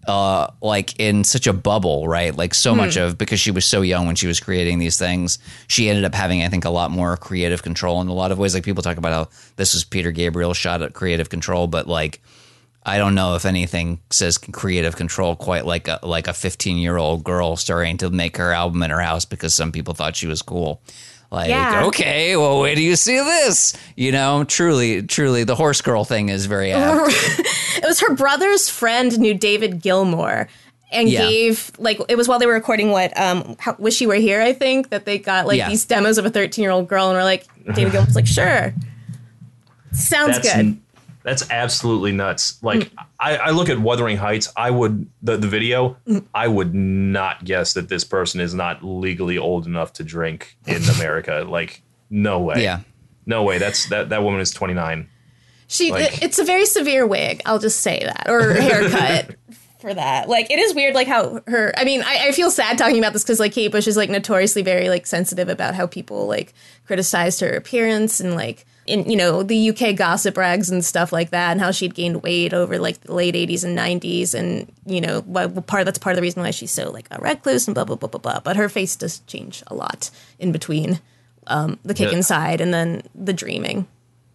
[0.07, 2.35] Uh, like in such a bubble, right?
[2.35, 5.37] Like so much of because she was so young when she was creating these things,
[5.67, 8.39] she ended up having, I think, a lot more creative control in a lot of
[8.39, 8.55] ways.
[8.55, 12.21] Like people talk about how this was Peter Gabriel shot at creative control, but like
[12.83, 16.97] I don't know if anything says creative control quite like a like a 15 year
[16.97, 20.27] old girl starting to make her album in her house because some people thought she
[20.27, 20.81] was cool.
[21.31, 21.85] Like, Yeah.
[21.85, 23.73] okay, well, where do you see this?
[23.95, 27.11] You know, truly, truly, the horse girl thing is very apt.
[27.77, 30.47] It was her brother's friend knew David Gilmour
[30.91, 31.29] and Yeah.
[31.29, 34.41] gave like it was while they were recording what um how, wish you were here
[34.41, 35.69] I think that they got like Yeah.
[35.69, 38.73] these demos of a 13 year old girl and were like David Gilmour's like sure
[39.91, 40.81] sounds That's good n-
[41.23, 42.61] that's absolutely nuts.
[42.63, 45.97] Like I, I look at Wuthering Heights, I would the, the video,
[46.33, 50.81] I would not guess that this person is not legally old enough to drink in
[50.95, 51.45] America.
[51.47, 52.63] Like no way.
[52.63, 52.81] Yeah.
[53.25, 53.57] No way.
[53.57, 55.07] That's that that woman is 29.
[55.67, 59.35] she like- it's a very severe wig I'll just say that or haircut
[59.79, 62.77] for that like it is weird like how her I mean I, I feel sad
[62.77, 65.85] talking about this because like Kate Bush is like notoriously very like sensitive about how
[65.85, 66.53] people like
[66.87, 71.29] criticized her appearance and like in you know the UK gossip rags and stuff like
[71.29, 74.99] that and how she'd gained weight over like the late 80s and 90s and you
[74.99, 77.75] know why- part that's part of the reason why she's so like a recluse and
[77.75, 80.99] blah blah blah blah blah but her face does change a lot in between
[81.47, 82.17] um, the kick Yeah.
[82.17, 83.87] inside and then the dreaming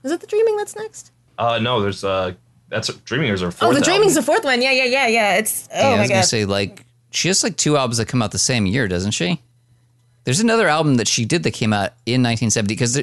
[0.02, 2.32] is it the dreaming that's next Uh no, there's uh
[2.70, 3.74] that's Dreamingers are Oh, fourth.
[3.76, 4.60] the Dreaming's the fourth one.
[4.62, 5.34] Yeah, yeah, yeah, yeah.
[5.36, 6.26] It's oh Yeah, I my was gonna god.
[6.28, 9.40] say like she has like two albums that come out the same year, doesn't she?
[10.24, 12.96] There's another album that she did that came out in 1970 because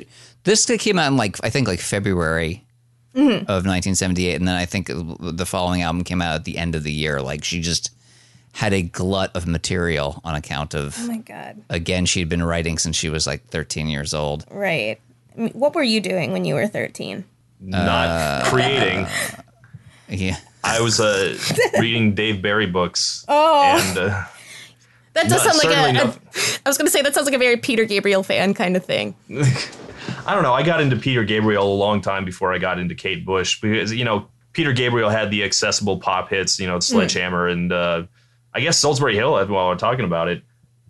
[0.44, 2.66] this came out in like I think like February
[3.14, 3.42] Mm-hmm.
[3.52, 6.84] of 1978, and then I think the following album came out at the end of
[6.84, 7.22] the year.
[7.22, 7.92] Like she just
[8.54, 11.62] had a glut of material on account of oh my god.
[11.70, 14.46] again she'd been writing since she was like 13 years old.
[14.50, 14.98] Right.
[15.36, 17.26] What were you doing when you were thirteen?
[17.60, 19.08] not Uh, creating.
[20.08, 20.38] Yeah.
[20.64, 21.38] I was uh
[21.80, 23.26] reading Dave Barry books.
[23.28, 23.62] Oh.
[23.78, 24.24] and uh,
[25.14, 25.94] That does No, sound like a, a.
[25.94, 26.20] not.
[26.66, 29.16] Was going to say that sounds like a very Peter Gabriel fan kind of thing.
[30.26, 30.54] I don't know.
[30.54, 33.92] I got into Peter Gabriel a long time before I got into Kate Bush because
[33.94, 38.04] you know Peter Gabriel had the accessible pop hits, you know, Sledgehammer and uh,
[38.54, 39.34] I guess Solsbury Hill.
[39.34, 40.44] While we're talking about it,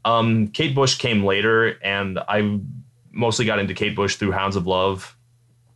[0.06, 2.60] um, Kate Bush came later, and I
[3.12, 5.16] mostly got into Kate Bush through Hounds of Love.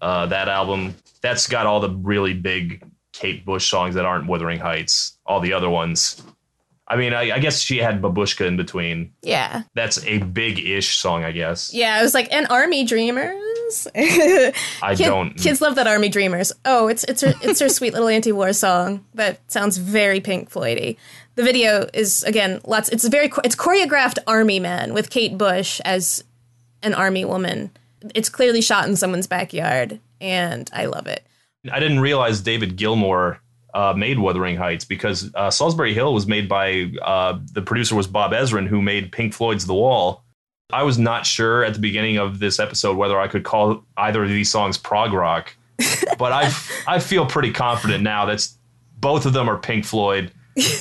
[0.02, 4.60] Uh, that album that's got all the really big Kate Bush songs that aren't Wuthering
[4.60, 5.18] Heights.
[5.26, 6.22] All the other ones.
[6.88, 9.12] I mean, I, I guess she had Babushka in between.
[9.24, 9.64] Yeah.
[9.74, 11.74] That's a big-ish song, I guess.
[11.74, 12.00] Yeah.
[12.00, 13.88] It was like an Army Dreamers.
[13.96, 14.52] I
[14.96, 15.32] Kid- don't.
[15.36, 16.52] Kids love that Army Dreamers.
[16.66, 20.98] Oh, it's it's her it's her sweet little anti-war song that sounds very Pink Floydy.
[21.34, 22.90] The video is again lots.
[22.90, 26.24] It's very it's choreographed army men with Kate Bush as
[26.84, 27.72] an army woman.
[28.14, 31.26] It's clearly shot in someone's backyard, and I love it.
[31.72, 33.40] I didn't realize David Gilmour
[33.76, 38.08] uh, made Wuthering Heights because uh, Solsbury Hill was made by uh, the producer was
[38.08, 40.24] Bob Ezrin, who made Pink Floyd's The Wall.
[40.72, 44.24] I was not sure at the beginning of this episode whether I could call either
[44.24, 45.56] of these songs prog rock,
[46.18, 46.52] but I
[46.88, 48.48] I feel pretty confident now that
[48.98, 50.32] both of them are Pink Floyd,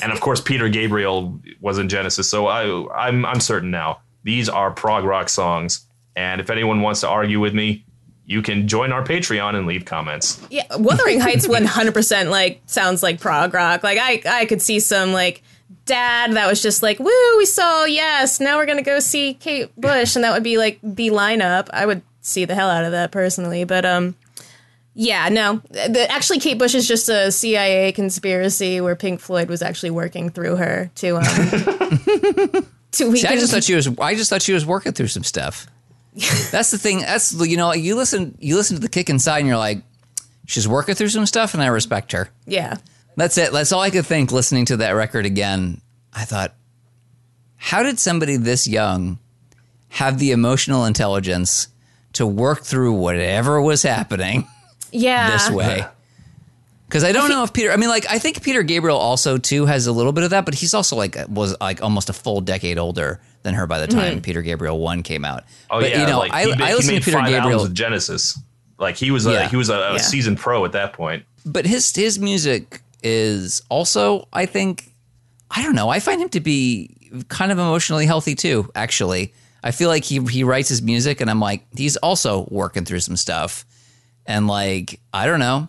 [0.02, 4.48] and of course Peter Gabriel was in Genesis, so I I'm I'm certain now these
[4.48, 5.86] are prog rock songs.
[6.16, 7.83] And if anyone wants to argue with me,
[8.26, 10.40] you can join our Patreon and leave comments.
[10.50, 13.82] Yeah, Wuthering Heights 100% like sounds like prog rock.
[13.82, 15.42] Like I I could see some like
[15.84, 19.34] dad that was just like, "Woo, we saw yes, now we're going to go see
[19.34, 21.68] Kate Bush." And that would be like the lineup.
[21.72, 24.14] I would see the hell out of that personally, but um
[24.96, 25.60] yeah, no.
[25.70, 30.30] The, actually Kate Bush is just a CIA conspiracy where Pink Floyd was actually working
[30.30, 31.24] through her to um
[32.92, 33.88] to See, I just thought she was.
[33.98, 35.66] I just thought she was working through some stuff.
[36.50, 37.00] That's the thing.
[37.00, 39.82] That's you know you listen you listen to the kick inside and you're like,
[40.46, 42.28] she's working through some stuff, and I respect her.
[42.46, 42.76] Yeah.
[43.16, 43.52] That's it.
[43.52, 45.80] That's all I could think listening to that record again.
[46.12, 46.54] I thought,
[47.56, 49.18] how did somebody this young
[49.88, 51.68] have the emotional intelligence
[52.14, 54.46] to work through whatever was happening
[54.92, 55.30] Yeah.
[55.30, 55.86] this way?
[56.86, 57.72] Because I don't know if Peter.
[57.72, 60.44] I mean, like I think Peter Gabriel also too has a little bit of that,
[60.44, 63.86] but he's also like was like almost a full decade older than her by the
[63.86, 64.20] time mm-hmm.
[64.20, 65.44] Peter Gabriel one came out.
[65.70, 67.62] Oh but yeah, you know, like, I, he, I he listened to Peter Gabriel, albums
[67.62, 68.38] with Genesis.
[68.78, 69.48] Like he was a Yeah.
[69.48, 69.98] he was a, a Yeah.
[69.98, 71.24] seasoned pro at that point.
[71.46, 74.92] but his his music is also, I think,
[75.50, 75.88] I don't know.
[75.90, 76.90] I find him to be
[77.28, 78.70] kind of emotionally healthy too.
[78.74, 79.32] Actually,
[79.62, 83.00] I feel like he he writes his music, and I'm like, he's also working through
[83.00, 83.64] some stuff,
[84.26, 85.68] and like I don't know,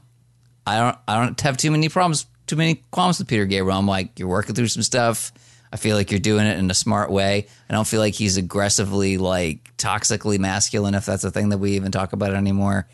[0.66, 3.78] I don't I don't have too many problems, too many qualms with Peter Gabriel.
[3.78, 5.32] I'm like, you're working through some stuff.
[5.72, 7.47] I feel like you're doing it in a smart way.
[7.70, 11.72] I don't feel like he's aggressively like toxically masculine, if that's a thing that we
[11.74, 12.88] even talk about anymore.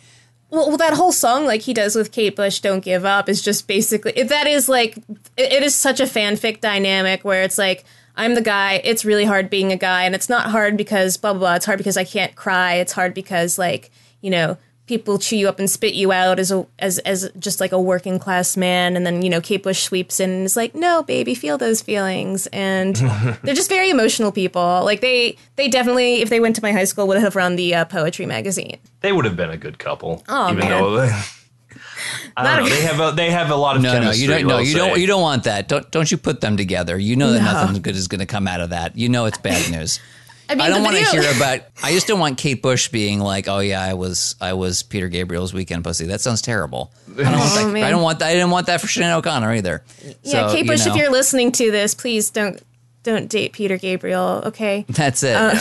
[0.50, 3.42] Well, well, that whole song, like he does with Kate Bush, "Don't Give Up," is
[3.42, 7.86] just basically that is like it, it is such a fanfic dynamic where it's like
[8.18, 8.82] I'm the guy.
[8.84, 11.56] It's really hard being a guy, and it's not hard because blah blah blah.
[11.56, 12.76] It's hard because I can't cry.
[12.76, 14.58] It's hard because like you know
[14.92, 17.80] people chew you up and spit you out as a as as just like a
[17.80, 21.02] working class man, and then you know Kate Bush sweeps in and is like, "No,
[21.02, 22.96] baby, feel those feelings," and
[23.44, 24.82] they're just very emotional people.
[24.84, 27.74] Like they they definitely, if they went to my high school, would have run the
[27.74, 28.80] uh, poetry magazine.
[29.00, 30.24] They would have been a good couple.
[30.28, 30.70] Oh, even man.
[30.70, 31.22] though
[32.38, 32.76] I don't know.
[32.76, 34.42] They have a, they have a lot of No, no, you don't.
[34.46, 35.00] No, we'll you don't.
[35.00, 35.70] You don't want that.
[35.70, 36.98] Don't don't you put them together.
[36.98, 37.54] You know that No.
[37.54, 38.98] nothing good is going to come out of that.
[38.98, 40.00] You know it's bad news.
[40.52, 41.62] I mean, I don't want to hear about.
[41.84, 45.08] I just don't want Kate Bush being like, "Oh yeah, I was I was Peter
[45.08, 46.92] Gabriel's weekend pussy." That sounds terrible.
[47.18, 47.82] I don't want that.
[47.82, 47.88] Oh.
[47.88, 48.28] I don't want that.
[48.28, 49.84] I didn't want that for Sinead O'Connor either.
[50.24, 52.62] Yeah, So, Kate you Bush, know, if you're listening to this, please don't
[53.04, 54.42] don't date Peter Gabriel.
[54.46, 54.86] Okay.
[54.90, 55.36] that's it.
[55.38, 55.58] Uh,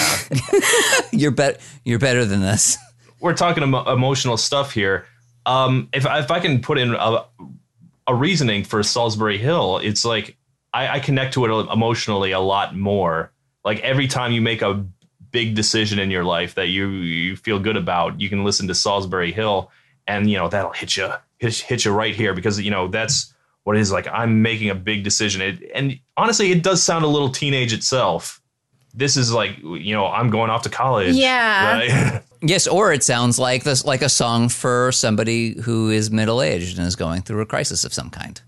[1.12, 1.60] you're bet.
[1.84, 2.76] You're better than this.
[3.20, 5.06] we're talking emo- emotional stuff here.
[5.46, 7.24] Um, if if I can put in a,
[8.08, 10.36] a reasoning for Solsbury Hill, it's like
[10.74, 13.30] I, I connect to it emotionally a lot more.
[13.64, 14.84] Like every time you make a
[15.30, 18.74] big decision in your life that you you feel good about, you can listen to
[18.74, 19.70] Solsbury Hill,
[20.06, 23.34] and you know that'll hit you hit, hit you right here because you know that's
[23.64, 24.06] what it is like.
[24.08, 28.40] I'm making a big decision, it, and honestly, it does sound a little teenage itself.
[28.94, 31.14] This is like you know I'm going off to college.
[31.14, 31.78] Yeah.
[31.78, 32.22] right?
[32.42, 36.78] Yes, or it sounds like this, like a song for somebody who is middle aged
[36.78, 38.40] and is going through a crisis of some kind.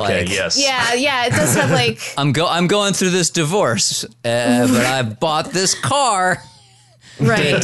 [0.00, 0.20] Okay.
[0.20, 0.58] Like- yes.
[0.60, 2.46] Yeah, yeah, it does have like I'm go.
[2.46, 6.42] I'm going through this divorce, uh, but I bought this car.
[7.20, 7.60] right,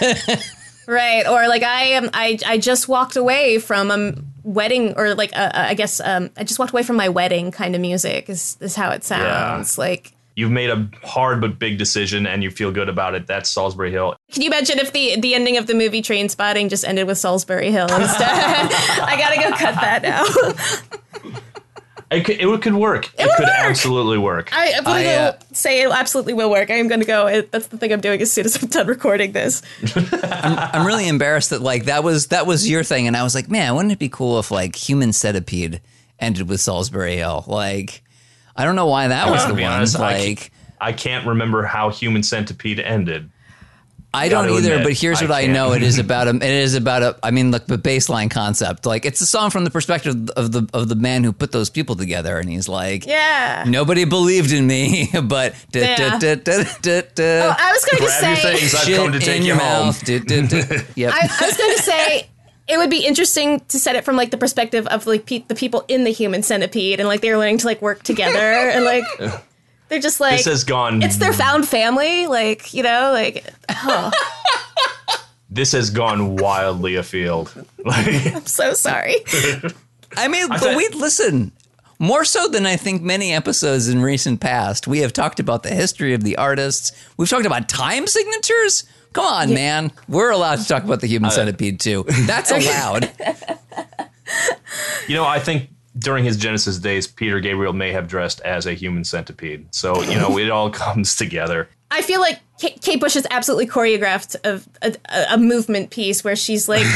[0.86, 2.10] right, or like I am.
[2.12, 6.44] I I just walked away from a wedding, or like uh, I guess um, I
[6.44, 7.50] just walked away from my wedding.
[7.50, 9.78] Kind of music is is how it sounds.
[9.78, 13.26] Like, you've made a hard but big decision and you feel good about it.
[13.26, 14.16] That's Solsbury Hill.
[14.32, 17.70] can you imagine if the the ending of the movie Trainspotting just ended with Solsbury
[17.70, 18.28] Hill instead?
[18.28, 20.24] I gotta go cut that now.
[22.10, 23.08] It could, it could work.
[23.16, 23.54] It, would could work.
[23.56, 24.50] absolutely work.
[24.52, 26.68] I, I'm gonna uh, say it absolutely will work.
[26.68, 27.28] I am gonna go.
[27.28, 29.62] It, that's the thing I'm doing as soon as I'm done recording this.
[29.94, 33.48] I'm really embarrassed that like that was that was your thing, and I was like,
[33.48, 35.80] man, wouldn't it be cool if like Human Centipede
[36.18, 37.44] ended with Solsbury Hill?
[37.46, 38.02] Like,
[38.60, 39.62] I don't know why that was the one.
[39.64, 40.50] honest, I like, can't-
[40.82, 43.30] I can't remember how Human Centipede ended.
[44.12, 45.52] I don't either, admit, but here's what I can't.
[45.52, 46.34] know: it is about a.
[46.34, 47.16] It is about a.
[47.22, 48.84] I mean, like the baseline concept.
[48.84, 51.70] Like it's a song from the perspective of the of the man who put those
[51.70, 53.62] people together, and he's like, Yeah.
[53.68, 56.18] nobody believed in me, but da, Yeah.
[56.18, 58.56] da, da, da, da, da, Oh, I was going to Grab your say.
[58.58, 58.74] things.
[58.74, 59.86] I've come to take you home.
[59.86, 60.04] mouth.
[60.04, 60.58] Da, da, da.
[60.96, 61.12] Yep.
[61.14, 62.29] I, I was going to say
[62.70, 65.54] it would be interesting to set it from like the perspective of like pe- the
[65.54, 69.04] people in the human centipede and like they're learning to like work together and like
[69.88, 71.02] they're just like This has gone.
[71.02, 74.10] it's their found family like you know like oh,
[75.50, 77.52] this has gone wildly afield.
[77.84, 79.16] Like, I'm so sorry
[80.16, 81.50] I mean, but thought- we listen
[81.98, 84.86] more so than I think many episodes in recent past.
[84.86, 86.92] We have talked about the history of the artists.
[87.16, 88.84] We've talked about time signatures.
[89.12, 89.92] Come on, man.
[90.08, 92.04] We're allowed to talk about the human centipede too.
[92.26, 93.10] That's allowed.
[95.08, 98.74] you know, I think during his Genesis days, Peter Gabriel may have dressed as a
[98.74, 99.74] human centipede.
[99.74, 101.68] So you know, it all comes together.
[101.90, 106.36] I feel like Kate, Kate Bush has absolutely choreographed a, a, a movement piece where
[106.36, 106.86] she's like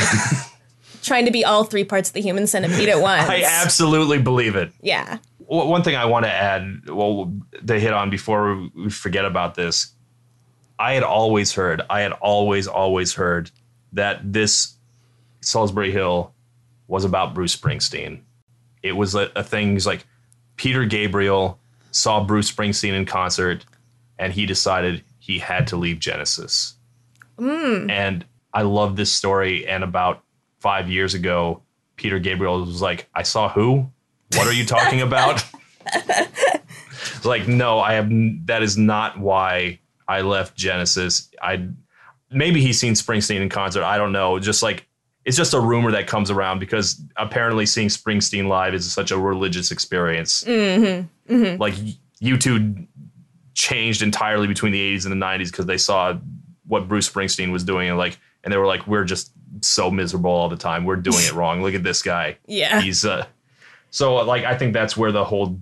[1.02, 4.54] trying to be all three parts of the human centipede at once I absolutely believe
[4.54, 4.72] it.
[4.80, 7.32] yeah one thing I want to add, well,
[7.66, 9.92] to hit on before we forget about this,
[10.84, 13.50] I had always heard, I had always, always heard
[13.94, 14.74] that this
[15.40, 16.34] Solsbury Hill
[16.88, 18.20] was about Bruce Springsteen.
[18.82, 19.72] It was a, a thing.
[19.72, 20.04] He's like
[20.56, 21.58] Peter Gabriel
[21.90, 23.64] saw Bruce Springsteen in concert,
[24.18, 26.74] and he decided he had to leave Genesis.
[27.38, 27.90] Mm.
[27.90, 29.66] And I love this story.
[29.66, 30.22] And about
[30.60, 31.62] five years ago,
[31.96, 33.90] Peter Gabriel was like, "I saw who?
[34.34, 35.42] What are you talking about?"
[37.24, 38.10] Like, no, I have.
[38.46, 39.78] That is not why
[40.08, 41.30] I left Genesis.
[41.42, 41.68] I
[42.30, 43.84] maybe he's seen Springsteen in concert.
[43.84, 44.38] I don't know.
[44.38, 44.86] Just like
[45.24, 49.18] it's just a rumor that comes around because apparently seeing Springsteen live is such a
[49.18, 50.44] religious experience.
[50.44, 51.60] Mm-hmm.
[51.60, 51.74] Like
[52.20, 52.86] U2
[53.54, 56.14] changed entirely between the 80s and the 90s because they saw
[56.66, 60.30] what Bruce Springsteen was doing and like and they were like we're just so miserable
[60.30, 60.84] all the time.
[60.84, 61.62] We're doing it wrong.
[61.62, 62.36] Look at this guy.
[62.46, 62.80] Yeah.
[62.80, 63.26] He's uh
[63.90, 65.58] so like I think that's where the whole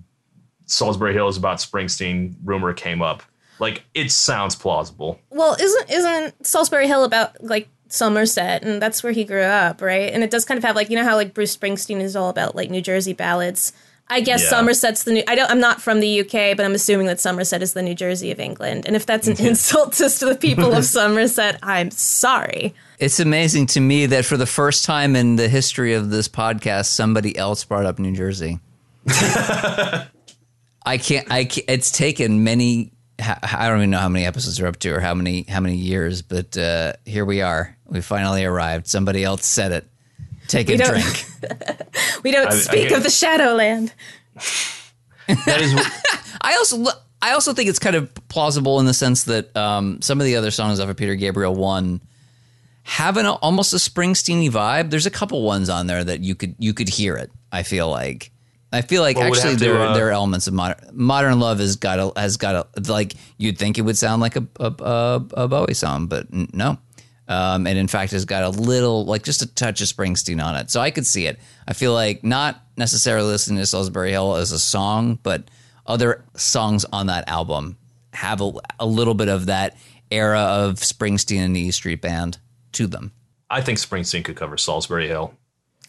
[0.65, 3.23] Solsbury Hill is about Springsteen rumor came up.
[3.63, 5.19] Like it sounds plausible.
[5.29, 10.11] Well, isn't isn't Solsbury Hill about like Somerset, and that's where he grew up, right?
[10.11, 12.29] And it does kind of have like you know how like Bruce Springsteen is all
[12.29, 13.71] about like New Jersey ballads.
[14.09, 14.49] I guess Yeah.
[14.49, 15.23] Somerset's the new.
[15.29, 15.49] I don't.
[15.49, 18.39] I'm not from the UK, but I'm assuming that Somerset is the New Jersey of
[18.39, 18.85] England.
[18.85, 22.73] And if that's an insult to the people of Somerset, I'm sorry.
[22.99, 26.87] It's amazing to me that for the first time in the history of this podcast,
[26.87, 28.59] somebody else brought up New Jersey.
[29.07, 31.31] I can't.
[31.31, 32.91] I can't, it's taken many.
[33.23, 35.59] H- I don't even know how many episodes are up to, or how many how
[35.59, 37.75] many years, but uh, here we are.
[37.87, 38.87] We finally arrived.
[38.87, 39.87] Somebody else said it.
[40.47, 41.25] Take a drink.
[42.23, 43.93] We don't I- I speak get- of the Shadowland.
[45.27, 45.73] That is
[46.41, 46.83] I also
[47.21, 50.35] I also think it's kind of plausible in the sense that um, some of the
[50.35, 52.01] other songs off of Peter Gabriel one
[52.83, 54.89] have an almost a Springsteen vibe.
[54.89, 57.31] There's a couple ones on there that you could you could hear it.
[57.53, 58.31] I feel like
[58.73, 61.39] I feel like Well, actually have to, there uh, there are elements of modern modern
[61.39, 64.45] love has got a has got a like you'd think it would sound like a
[64.59, 66.77] a, a, a Bowie song, but n- no.
[67.27, 70.57] Um, and in fact, has got a little, like just a touch of Springsteen on
[70.57, 70.69] it.
[70.69, 71.39] So I could see it.
[71.65, 75.49] I feel like not necessarily listening to Solsbury Hill as a song, but
[75.87, 77.77] other songs on that album
[78.11, 79.77] have a, a little bit of that
[80.11, 82.39] era of Springsteen and the E Street Band
[82.73, 83.13] to them.
[83.49, 85.33] I think Springsteen could cover Solsbury Hill.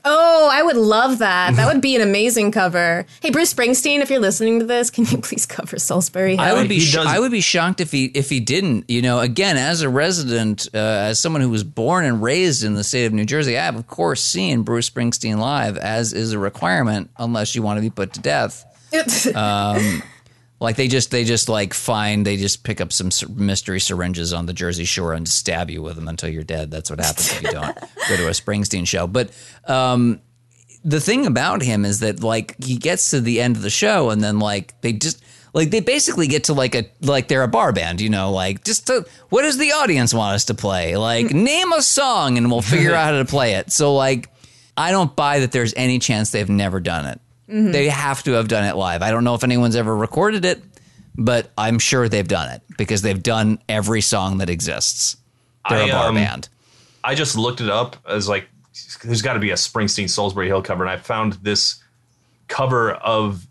[0.06, 1.56] Oh, I would love that.
[1.56, 3.06] That would be an amazing cover.
[3.20, 6.40] Hey, Bruce Springsteen, if you're listening to this, can you please cover Solsbury Hill?
[6.40, 8.88] I would be sh- I would be shocked if he if he didn't.
[8.88, 12.74] You know, again, as a resident, uh, as someone who was born and raised in
[12.74, 16.32] the state of New Jersey, I have of course seen Bruce Springsteen live, as is
[16.32, 18.64] a requirement, unless you want to be put to death.
[20.64, 24.46] Like they just they just like find they just pick up some mystery syringes on
[24.46, 26.70] the Jersey Shore and stab you with them until you're dead.
[26.70, 27.76] That's what happens if you don't
[28.08, 29.06] go to a Springsteen show.
[29.06, 29.30] But
[29.68, 30.20] um,
[30.82, 34.08] the thing about him is that like he gets to the end of the show
[34.08, 37.48] and then like they just like they basically get to like a like they're a
[37.48, 40.96] bar band, you know, like just to, what does the audience want us to play?
[40.96, 43.70] Like name a song and we'll figure out how to play it.
[43.70, 44.30] So like
[44.76, 47.20] I don't buy that there's any chance they've never done it.
[47.46, 49.02] They have to have done it live.
[49.02, 50.62] I don't know if anyone's ever recorded it,
[51.16, 55.16] but I'm sure they've done it because they've done every song that exists.
[55.68, 56.48] They're a I, bar um, band.
[57.02, 58.48] I just looked it up as like
[59.02, 61.82] there's got to be a Springsteen Solsbury Hill cover, and I found this
[62.48, 63.46] cover of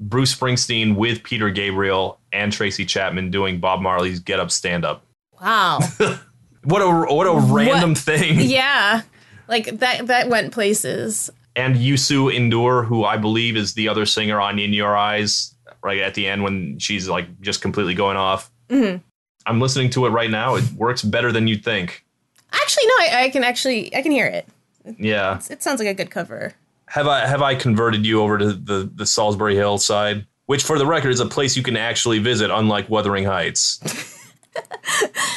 [0.00, 5.04] Bruce Springsteen with Peter Gabriel and Tracy Chapman doing Bob Marley's Get Up Stand Up.
[5.40, 5.80] wow.
[6.64, 8.40] What a what a random thing.
[8.40, 9.02] yeah.
[9.48, 11.30] Like that that went places.
[11.56, 16.00] And Youssou N'Dour, who I believe is the other singer on In Your Eyes, right
[16.00, 18.50] at the end when she's like just completely going off.
[18.68, 18.98] Mm-hmm.
[19.46, 20.56] I'm listening to it right now.
[20.56, 22.04] It works better than you'd think.
[22.52, 24.48] Actually, no, I, I can actually I can hear it.
[24.98, 25.40] Yeah.
[25.50, 26.54] It sounds like a good cover.
[26.86, 30.78] have I have I converted you over to the the Solsbury Hill side, which for
[30.78, 33.80] the record is a place you can actually visit, unlike Wuthering Heights.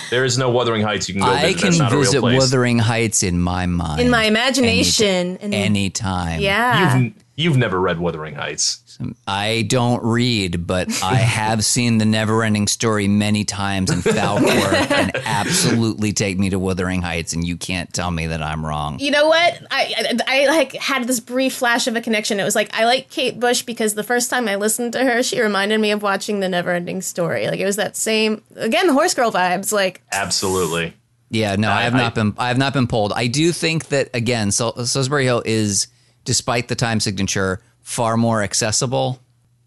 [0.10, 1.58] there is no Wuthering Heights you can go I visit.
[1.60, 2.40] can That's not a visit real place.
[2.40, 4.02] Wuthering Heights in my mind.
[4.02, 5.38] In my imagination.
[5.38, 6.40] and anytime.
[6.42, 6.98] yeah.
[6.98, 8.84] You've you've never read Wuthering Heights.
[9.28, 15.12] I don't read, but I have seen the Neverending Story many times, and Falkor can
[15.24, 18.98] absolutely take me to Wuthering Heights, and you can't tell me that I'm wrong.
[19.00, 19.62] You know what?
[19.70, 22.40] I, I I like had this brief flash of a connection.
[22.40, 25.22] It was like I like Kate Bush because the first time I listened to her,
[25.22, 27.48] she reminded me of watching the Neverending Story.
[27.48, 29.72] Like it was that same again the horse girl vibes.
[29.72, 30.94] Like Absolutely.
[31.30, 32.34] Yeah, no, I, I- have I- not been.
[32.38, 33.14] I have not been pulled.
[33.14, 35.88] I do think that again, Sul- Solsbury Hill is,
[36.28, 39.20] despite the time signature, far more accessible.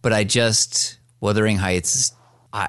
[0.03, 2.13] But I just Wuthering Heights.
[2.53, 2.69] I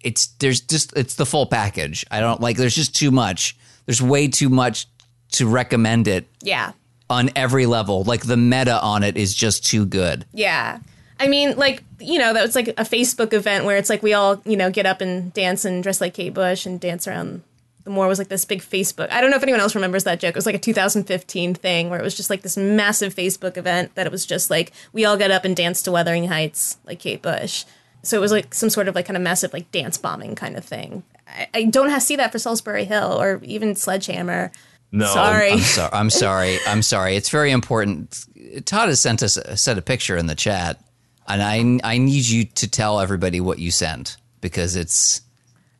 [0.00, 2.06] it's there's just it's the full package.
[2.10, 2.56] I don't like.
[2.56, 3.56] There's just too much.
[3.84, 4.86] There's way too much
[5.32, 6.72] to recommend it yeah,
[7.10, 8.04] on every level.
[8.04, 10.24] Like the meta on it is just too good.
[10.32, 10.78] yeah.
[11.20, 14.12] I mean, like you know, that was like a Facebook event where it's like we
[14.12, 17.42] all you know get up and dance and dress like Kate Bush and dance around.
[17.84, 19.10] The more was like this big Facebook.
[19.10, 20.30] I don't know if anyone else remembers that joke.
[20.30, 23.94] It was like a 2015 thing where it was just like this massive Facebook event
[23.96, 27.00] that it was just like we all get up and dance to Wuthering Heights like
[27.00, 27.64] Kate Bush.
[28.02, 30.56] So it was like some sort of like kind of massive like dance bombing kind
[30.56, 31.02] of thing.
[31.26, 34.52] I, I don't have see that for Solsbury Hill or even Sledgehammer.
[34.92, 35.06] No.
[35.06, 35.52] Sorry.
[35.52, 35.90] I'm sorry.
[35.92, 36.58] I'm sorry.
[36.66, 37.16] I'm sorry.
[37.16, 38.26] It's very important.
[38.64, 40.78] Todd has sent us sent a picture in the chat,
[41.26, 45.22] and I I need you to tell everybody what you sent because it's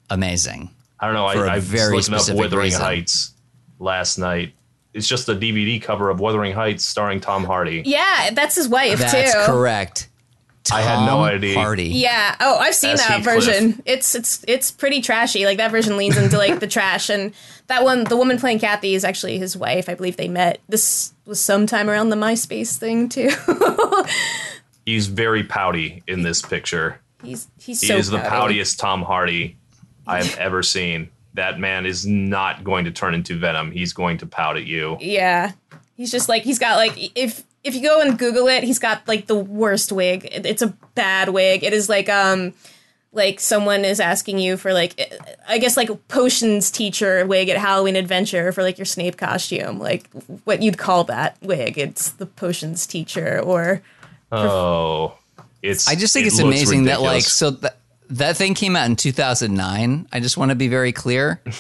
[0.09, 0.71] amazing.
[1.03, 1.29] I don't know.
[1.33, 2.81] For a I, I very looking up Wuthering reason.
[2.81, 3.35] Heights
[3.81, 4.55] last night,
[4.95, 7.83] it's just a DVD cover of Wuthering Heights starring Tom Hardy.
[7.85, 9.19] Yeah, that's his wife That's too.
[9.19, 10.09] That's correct.
[10.71, 11.55] I had no idea.
[11.59, 11.89] Hardy.
[11.89, 12.37] Yeah.
[12.39, 13.45] Oh, I've seen As that Heathcliff.
[13.45, 13.83] version.
[13.85, 15.45] It's it's it's pretty trashy.
[15.45, 17.35] Like that version leans into like the trash, and
[17.67, 19.89] that one, the woman playing Cathy, is actually his wife.
[19.89, 20.61] I believe they met.
[20.69, 23.31] This was sometime around the MySpace thing too.
[24.87, 27.01] He's very pouty in this picture.
[27.25, 29.57] he's he's He so is the poutiest Tom Hardy
[30.07, 31.11] I have ever seen.
[31.35, 33.71] That man is not going to turn into Venom.
[33.71, 34.99] He's going to pout at you.
[35.01, 35.53] Yeah.
[35.97, 39.07] He's just like he's got like if if you go and Google it, he's got
[39.09, 40.29] like the worst wig.
[40.31, 41.65] It's a bad wig.
[41.65, 42.53] It is like um
[43.15, 45.01] like someone is asking you for like
[45.49, 49.79] I guess like a potions teacher wig at Halloween Adventure for like your Snape costume.
[49.79, 50.09] Like
[50.45, 51.79] what you'd call that wig.
[51.79, 53.83] It's the potions teacher or
[54.33, 55.17] Oh,
[55.63, 55.89] it's.
[55.89, 57.77] I just think it it's looks amazing that like so that
[58.13, 60.09] that thing came out in 2009.
[60.13, 61.41] I just want to be very clear.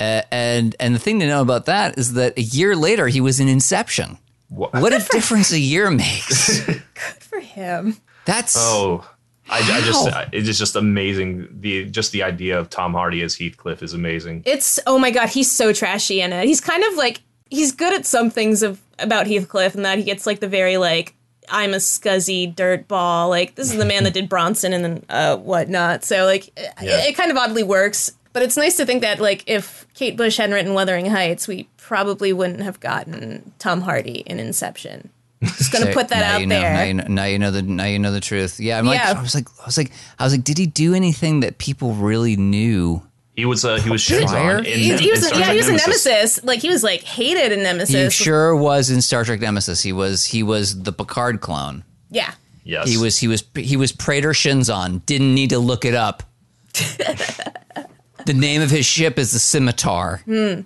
[0.00, 3.20] Uh, and and the thing to know about that is that a year later he
[3.20, 4.18] was in Inception.
[4.48, 4.72] What?
[4.72, 6.60] What a difference a year makes.
[6.66, 6.82] Good
[7.20, 7.98] for him.
[8.24, 9.08] That's Oh,
[9.48, 10.24] I, I just Wow.
[10.32, 11.46] it's just amazing.
[11.60, 14.42] The just the idea of Tom Hardy as Heathcliff is amazing.
[14.44, 16.46] It's oh my god, he's so trashy in it.
[16.46, 20.04] He's kind of like he's good at some things of about Heathcliff and that he
[20.04, 21.14] gets like the very like
[21.48, 23.28] I'm a scuzzy dirt ball.
[23.28, 26.04] Like this is the man that did Bronson and then uh, whatnot.
[26.04, 27.04] So like it, Yeah.
[27.06, 28.12] it kind of oddly works.
[28.32, 31.68] But it's nice to think that like if Kate Bush hadn't written Wuthering Heights, we
[31.76, 35.10] probably wouldn't have gotten Tom Hardy in Inception.
[35.42, 36.72] Just gonna So put that out you know, there.
[36.72, 38.58] Now you know, now you know the now you know the truth.
[38.58, 39.14] Yeah, I'm like Yeah.
[39.18, 41.92] I was like I was like I was like, did he do anything that people
[41.94, 43.02] really knew?
[43.34, 44.20] He was uh, he was Fire?
[44.20, 46.44] Shinzon in, he, he was Star yeah, Trek he was a nemesis.
[46.44, 47.94] Like he was like hated in Nemesis.
[48.18, 49.82] He sure was in Star Trek Nemesis.
[49.82, 51.84] He was he was the Picard clone.
[52.10, 52.32] yeah.
[52.64, 55.04] Yes, He was he was he was Praetor Shinzon.
[55.04, 56.22] Didn't need to look it up.
[56.72, 60.22] the name of his ship is the Scimitar.
[60.26, 60.64] Well,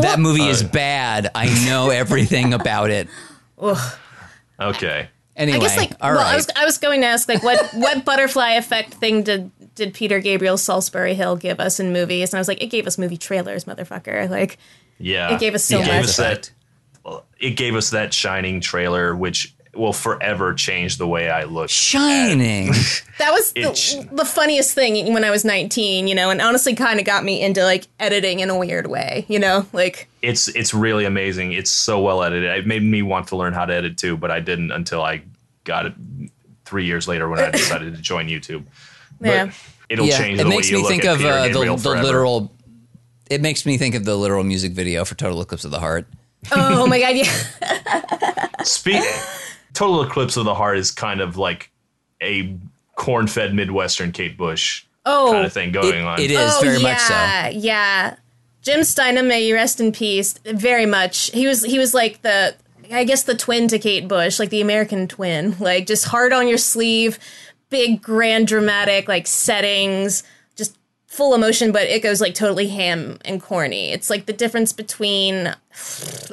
[0.00, 1.30] That what- movie is bad.
[1.34, 3.08] I know everything about it.
[4.58, 6.32] Okay, Anyway, I guess like all well, right.
[6.32, 9.50] I was I was going to ask like what what butterfly effect thing did
[9.80, 12.30] did Peter Gabriel Solsbury Hill give us in movies?
[12.32, 14.30] And I was like, it gave us movie trailers, motherfucker.
[14.30, 14.58] Like
[14.98, 15.88] yeah, It gave us so It much.
[15.90, 16.50] gave us that.
[17.40, 21.70] It gave us that Shining trailer, which will forever change the way I look.
[21.70, 22.66] Shining.
[23.18, 23.94] that was Itch.
[23.94, 27.24] the, the funniest thing when I was 19, you know, and honestly kind of got
[27.24, 31.52] me into like editing in a weird way, you know, like It's it's really amazing.
[31.52, 32.50] It's so well edited.
[32.58, 35.22] It made me want to learn how to edit too, but I didn't until I
[35.64, 35.94] got it
[36.66, 38.64] three years later when I decided to join YouTube.
[39.20, 39.50] But Yeah.
[39.90, 41.48] It'll yeah, change it the way makes you me look think at of Peter uh,
[41.48, 42.52] Gabriel the, the literal.
[43.28, 46.06] It makes me think of the literal music video for Total Eclipse of the Heart.
[46.52, 48.48] oh my god, yeah.
[48.64, 49.02] Speak.
[49.74, 51.70] Total Eclipse of the Heart is kind of like
[52.22, 52.56] a
[52.94, 56.20] corn-fed Midwestern Kate Bush Oh, kind of thing going on.
[56.20, 57.58] It is oh, very yeah, much so.
[57.58, 58.16] Yeah.
[58.62, 60.34] Jim Steinman, may you rest in peace.
[60.44, 61.30] Very much.
[61.30, 62.54] He was he was like the
[62.92, 65.56] I guess the twin to Kate Bush, like the American twin.
[65.58, 67.18] Like just hard on your sleeve,
[67.70, 70.22] big grand dramatic like settings,
[70.56, 73.90] just full emotion, but it goes like totally ham and corny.
[73.92, 75.54] It's like the difference between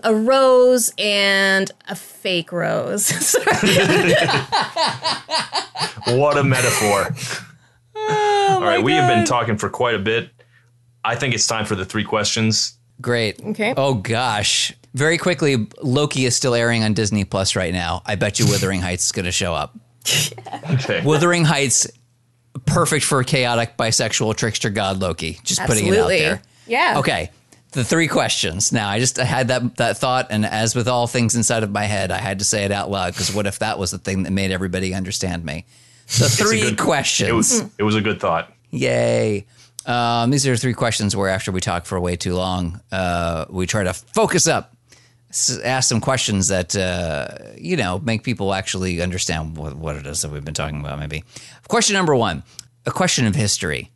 [0.03, 3.35] a rose and a fake rose.
[6.07, 7.13] What a metaphor.
[7.95, 10.29] Oh All right, we have been talking for quite a bit.
[11.03, 12.77] I think it's time for the three questions.
[13.01, 13.43] Great.
[13.43, 13.73] Okay.
[13.75, 14.73] Oh gosh.
[14.93, 18.01] Very quickly, Loki is still airing on Disney Plus right now.
[18.05, 19.77] I bet you Wuthering Heights is going to show up.
[20.71, 21.01] Okay.
[21.03, 21.87] Wuthering Heights,
[22.65, 25.39] perfect for chaotic bisexual trickster god Loki.
[25.43, 26.41] Just putting it out there.
[26.65, 26.95] Yeah.
[26.99, 27.31] Okay.
[27.71, 28.71] The three questions.
[28.71, 31.71] Now, I just I had that that thought, and as with all things inside of
[31.71, 33.97] my head, I had to say it out loud because what if that was the
[33.97, 35.65] thing that made everybody understand me?
[36.17, 37.29] The three good- questions.
[37.29, 38.51] It was it was a good thought.
[38.71, 39.45] Yay.
[39.85, 43.65] Um, these are three questions where after we talk for way too long, uh, we
[43.67, 44.76] try to focus up, s-
[45.63, 50.21] ask some questions that, uh, you know, make people actually understand what, what it is
[50.21, 51.23] that we've been talking about, maybe.
[51.67, 52.43] Question number one
[52.85, 53.91] a question of history.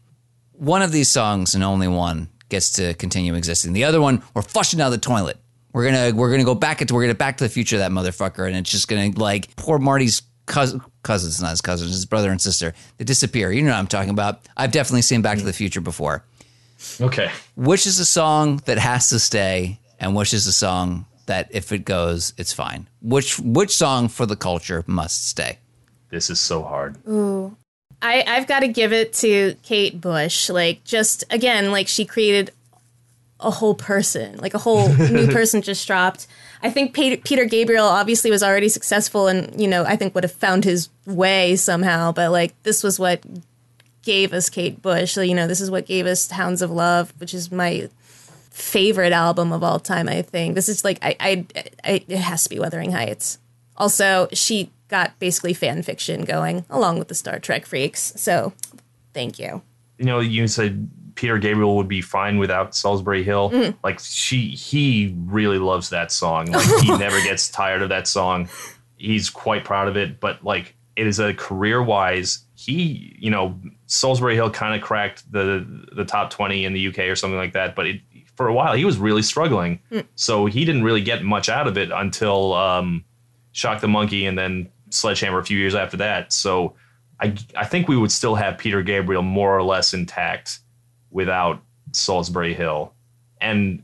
[0.51, 3.73] One of these songs and only one gets to continue existing.
[3.73, 5.37] The other one, we're flushing down the toilet.
[5.73, 7.91] We're gonna we're gonna go back into we're gonna back to the future of that
[7.91, 12.29] motherfucker, and it's just gonna like poor Marty's cousin, cousins, not his cousins, his brother
[12.29, 12.73] and sister.
[12.97, 13.51] They disappear.
[13.51, 14.41] You know what I'm talking about.
[14.57, 16.25] I've definitely seen Back to the Future before.
[16.99, 17.31] Okay.
[17.55, 21.71] Which is a song that has to stay, and which is a song that if
[21.71, 22.89] it goes, it's fine.
[23.01, 25.59] Which which song for the culture must stay?
[26.09, 26.97] This is so hard.
[28.01, 30.49] I, I've got to give it to Kate Bush.
[30.49, 32.51] Like, just again, like she created
[33.39, 36.27] a whole person, like a whole new person just dropped.
[36.61, 40.25] I think Peter, Peter Gabriel obviously was already successful and, you know, I think would
[40.25, 43.23] have found his way somehow, but like this was what
[44.03, 45.13] gave us Kate Bush.
[45.13, 47.89] So, you know, this is what gave us Hounds of Love, which is my
[48.51, 50.07] favorite album of all time.
[50.07, 51.45] I think this is like I, I,
[51.83, 53.39] I it has to be Wuthering Heights.
[53.77, 58.13] Also, she got basically fan fiction going along with the Star Trek freaks.
[58.17, 58.53] So,
[59.13, 59.61] thank you.
[59.97, 63.49] You know, you said Peter Gabriel would be fine without Solsbury Hill.
[63.49, 63.75] Mm.
[63.83, 66.51] Like she, he really loves that song.
[66.51, 68.49] Like he never gets tired of that song.
[68.97, 70.19] He's quite proud of it.
[70.19, 75.29] But like it is a career wise, he, you know, Solsbury Hill kind of cracked
[75.31, 77.75] the the top twenty in the UK or something like that.
[77.75, 78.01] But it,
[78.35, 79.79] for a while, he was really struggling.
[80.15, 83.03] So he didn't really get much out of it until um,
[83.51, 86.33] Shock the Monkey and then Sledgehammer a few years after that.
[86.33, 86.75] So
[87.19, 90.59] I, I think we would still have Peter Gabriel more or less intact
[91.11, 91.61] without
[91.91, 92.93] Solsbury Hill.
[93.39, 93.83] And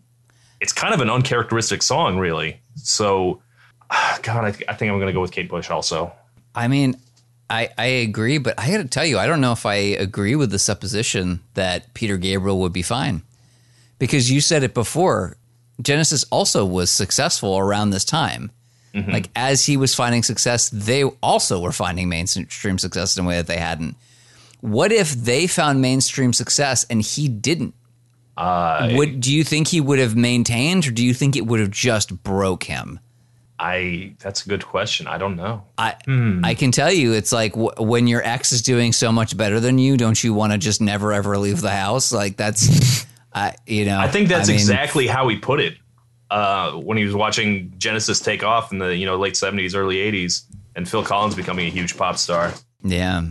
[0.59, 2.59] it's kind of an uncharacteristic song, really.
[2.75, 3.41] So,
[4.23, 6.11] God, I, I think I'm going to go with Kate Bush also.
[6.55, 6.97] I mean,
[7.49, 10.35] I, I agree, but I got to tell you, I don't know if I agree
[10.35, 13.21] with the supposition that Peter Gabriel would be fine.
[13.99, 15.37] Because you said it before,
[15.81, 18.51] Genesis also was successful around this time.
[18.93, 19.11] Mm-hmm.
[19.11, 23.35] Like, as he was finding success, they also were finding mainstream success in a way
[23.35, 23.95] that they hadn't.
[24.61, 27.73] What if they found mainstream success and he didn't?
[28.95, 31.71] would do you think he would have maintained, or do you think it would have
[31.71, 32.99] just broke him?
[33.59, 35.07] I that's a good question.
[35.07, 35.63] I don't know.
[35.77, 36.45] I hmm.
[36.45, 39.59] I can tell you, it's like w- when your ex is doing so much better
[39.59, 42.11] than you, don't you want to just never ever leave the house?
[42.11, 43.05] Like that's,
[43.37, 45.75] I you know, I think that's mean, exactly how he put it
[46.29, 49.97] uh, when he was watching Genesis take off in the you know late '70s, early
[49.97, 50.43] '80s,
[50.75, 52.53] and Phil Collins becoming a huge pop star.
[52.83, 53.23] Yeah,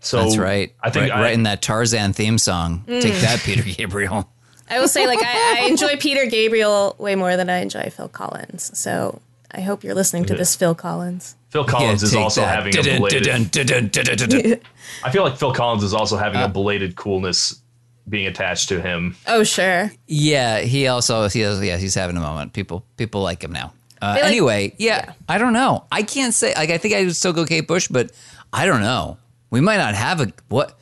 [0.00, 0.74] So that's right.
[0.82, 2.84] I think right, I, right in that Tarzan theme song.
[2.86, 4.28] Take that, Peter Gabriel.
[4.70, 8.08] I will say, like, I, I enjoy Peter Gabriel way more than I enjoy Phil
[8.08, 8.76] Collins.
[8.78, 11.36] So I hope you're listening to this, Phil Collins.
[11.48, 12.54] Phil Collins Yeah, is also that.
[12.54, 13.28] having a Dun, belated.
[15.04, 17.62] I feel like Phil Collins is also having Uh, a belated coolness
[18.08, 19.16] being attached to him.
[19.26, 19.90] Oh, sure.
[20.06, 22.52] Yeah, he also he has, yeah he's having a moment.
[22.52, 23.72] People people like him now.
[24.00, 25.12] Uh, like- anyway, yeah, yeah.
[25.28, 25.84] I don't know.
[25.90, 28.12] I can't say like I think I would still go Kate Bush, but
[28.52, 29.18] I don't know.
[29.50, 30.78] We might not have a what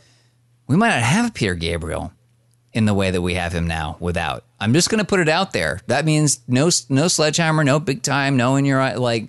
[0.67, 2.13] we might not have a Peter Gabriel
[2.73, 4.45] in the way that we have him now without.
[4.61, 5.81] I'm just going to put it out there.
[5.87, 9.29] That means no no sledgehammer, no big time, no in your eye like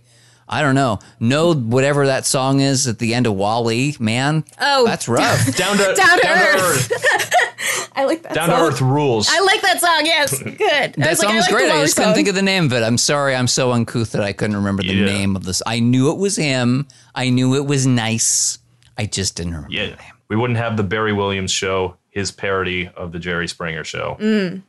[0.50, 1.00] I don't know.
[1.20, 4.46] No whatever that song is at the end of WALL-E, man.
[4.60, 4.86] Oh.
[4.86, 5.56] that's rough.
[5.56, 6.92] Down to Down to earth.
[7.96, 9.28] I like that Down to earth rules.
[9.30, 10.06] I like that song.
[10.06, 10.62] Yes, good.
[10.62, 11.66] I That was like, song I was like great.
[11.72, 12.84] I WALL-E just couldn't think of the name of it.
[12.84, 13.36] I'm sorry.
[13.36, 15.06] I'm so uncouth that I couldn't remember the Yeah.
[15.06, 15.62] name of this.
[15.66, 16.88] I knew it was him.
[17.16, 18.60] I knew it was nice.
[18.98, 20.14] I just didn't remember yeah, the name.
[20.30, 24.62] we wouldn't have the Barry Williams show, his parody of the Jerry Springer show, Mm.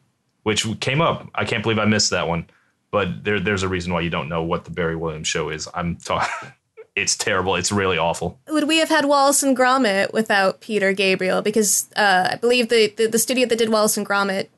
[0.43, 1.29] which came up.
[1.35, 2.47] I can't believe I missed that one.
[2.91, 5.69] But there, there's a reason why you don't know what the Barry Williams show is.
[5.75, 6.53] I'm talking.
[7.01, 7.55] It's terrible.
[7.55, 8.39] It's really awful.
[8.49, 11.43] Would we have had Wallace and Gromit without Peter Gabriel?
[11.43, 14.49] Because uh, I believe the, the the studio that did Wallace and Gromit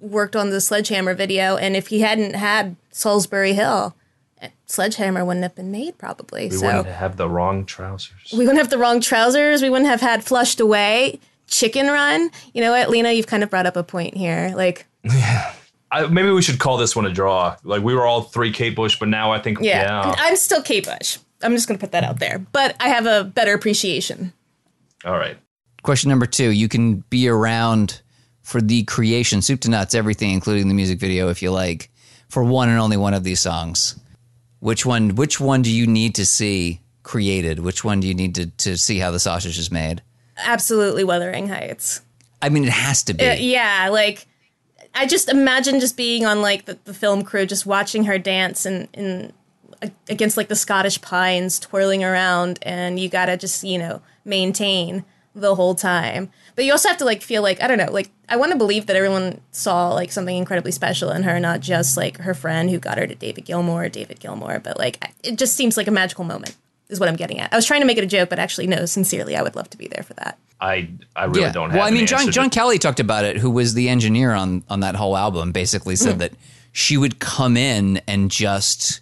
[0.00, 3.94] worked on the Sledgehammer video, and if he hadn't had Solsbury Hill,
[4.40, 6.48] eh, Sledgehammer wouldn't have been made probably.
[6.48, 8.32] We so wouldn't have the wrong trousers.
[8.32, 9.62] we wouldn't have the wrong trousers.
[9.62, 12.30] We wouldn't have had Flushed Away, Chicken Run.
[12.52, 13.12] You know what, Lena?
[13.12, 14.52] You've kind of brought up a point here.
[14.54, 14.86] Like,
[15.92, 17.56] I, maybe we should call this one a draw.
[17.62, 20.14] Like we were all three Kate Bush, but now I think yeah, yeah.
[20.18, 21.18] I'm still Kate Bush.
[21.42, 24.32] I'm just going to put that out there, but I have a better appreciation.
[25.04, 25.36] All right.
[25.82, 28.02] Question number two: You can be around
[28.42, 31.90] for the creation, soup to nuts, everything, including the music video, if you like,
[32.28, 33.98] for one and only one of these songs.
[34.60, 35.16] Which one?
[35.16, 37.58] Which one do you need to see created?
[37.58, 40.02] Which one do you need to to see how the sausage is made?
[40.36, 42.02] Absolutely, Wuthering Heights.
[42.40, 43.24] I mean, it has to be.
[43.24, 44.26] Uh, yeah, like
[44.94, 48.66] I just imagine just being on like the, the film crew, just watching her dance
[48.66, 49.32] and in
[50.08, 55.04] against like the Scottish pines, twirling around, and you gotta just you know maintain
[55.34, 56.30] the whole time.
[56.54, 58.58] But you also have to like feel like I don't know, like I want to
[58.58, 62.70] believe that everyone saw like something incredibly special in her, not just like her friend
[62.70, 65.92] who got her to David Gilmour, David Gilmour, but like it just seems like a
[65.92, 66.56] magical moment.
[66.88, 67.50] Is what I'm getting at.
[67.50, 68.84] I was trying to make it a joke, but actually, no.
[68.84, 70.38] Sincerely, I would love to be there for that.
[70.60, 71.78] I I really don't have.
[71.78, 73.88] Well, I an mean, John answer to- Jon Kelly talked about it, who was the
[73.88, 75.52] engineer on on that whole album.
[75.52, 76.18] Basically, said hmm.
[76.18, 76.32] that
[76.72, 79.00] she would come in and just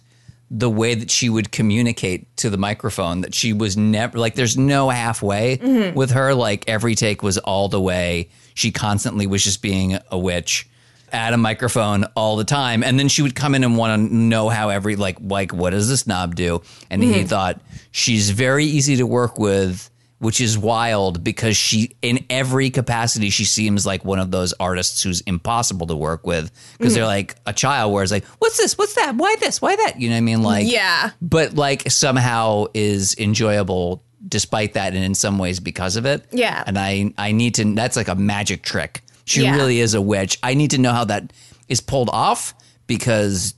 [0.53, 4.57] the way that she would communicate to the microphone that she was never like there's
[4.57, 5.95] no halfway mm-hmm.
[5.95, 6.33] with her.
[6.33, 8.29] Like every take was all the way.
[8.53, 10.67] She constantly was just being a witch
[11.13, 12.83] at a microphone all the time.
[12.83, 15.69] And then she would come in and want to know how every like like what
[15.69, 16.61] does this knob do?
[16.89, 17.27] And he mm-hmm.
[17.27, 19.89] thought she's very easy to work with
[20.21, 25.01] which is wild because she in every capacity she seems like one of those artists
[25.01, 26.51] who's impossible to work with.
[26.77, 27.07] Because they're mm.
[27.07, 28.77] like a child where it's like what's this?
[28.77, 29.15] What's that?
[29.15, 29.63] Why this?
[29.63, 29.99] Why that?
[29.99, 30.43] You know what i mean?
[30.43, 31.09] Like Yeah.
[31.23, 36.23] but like somehow is enjoyable despite that and in some ways because of it.
[36.31, 36.63] Yeah.
[36.67, 39.01] and i i need to that's like a magic trick.
[39.25, 39.55] She Yeah.
[39.55, 40.37] really is a witch.
[40.43, 41.33] I need to know how that
[41.67, 42.53] is pulled off
[42.85, 43.55] because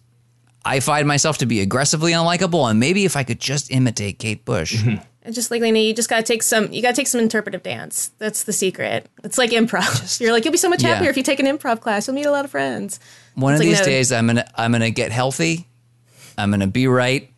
[0.66, 4.45] I find myself to be aggressively unlikable, and maybe if I could just imitate Kate
[4.45, 4.76] Bush.
[4.76, 5.03] Mm-hmm.
[5.26, 6.71] And just like Lena, you just gotta take some.
[6.74, 8.11] You gotta take some interpretive dance.
[8.19, 9.07] That's the secret.
[9.24, 10.19] It's like improv.
[10.21, 10.89] You're like you'll be so much Yeah.
[10.95, 12.07] happier if you take an improv class.
[12.07, 12.99] You'll meet a lot of friends.
[13.36, 13.86] One It's of like, these no.
[13.86, 15.67] days, I'm gonna I'm gonna get healthy.
[16.38, 17.30] I'm gonna be right,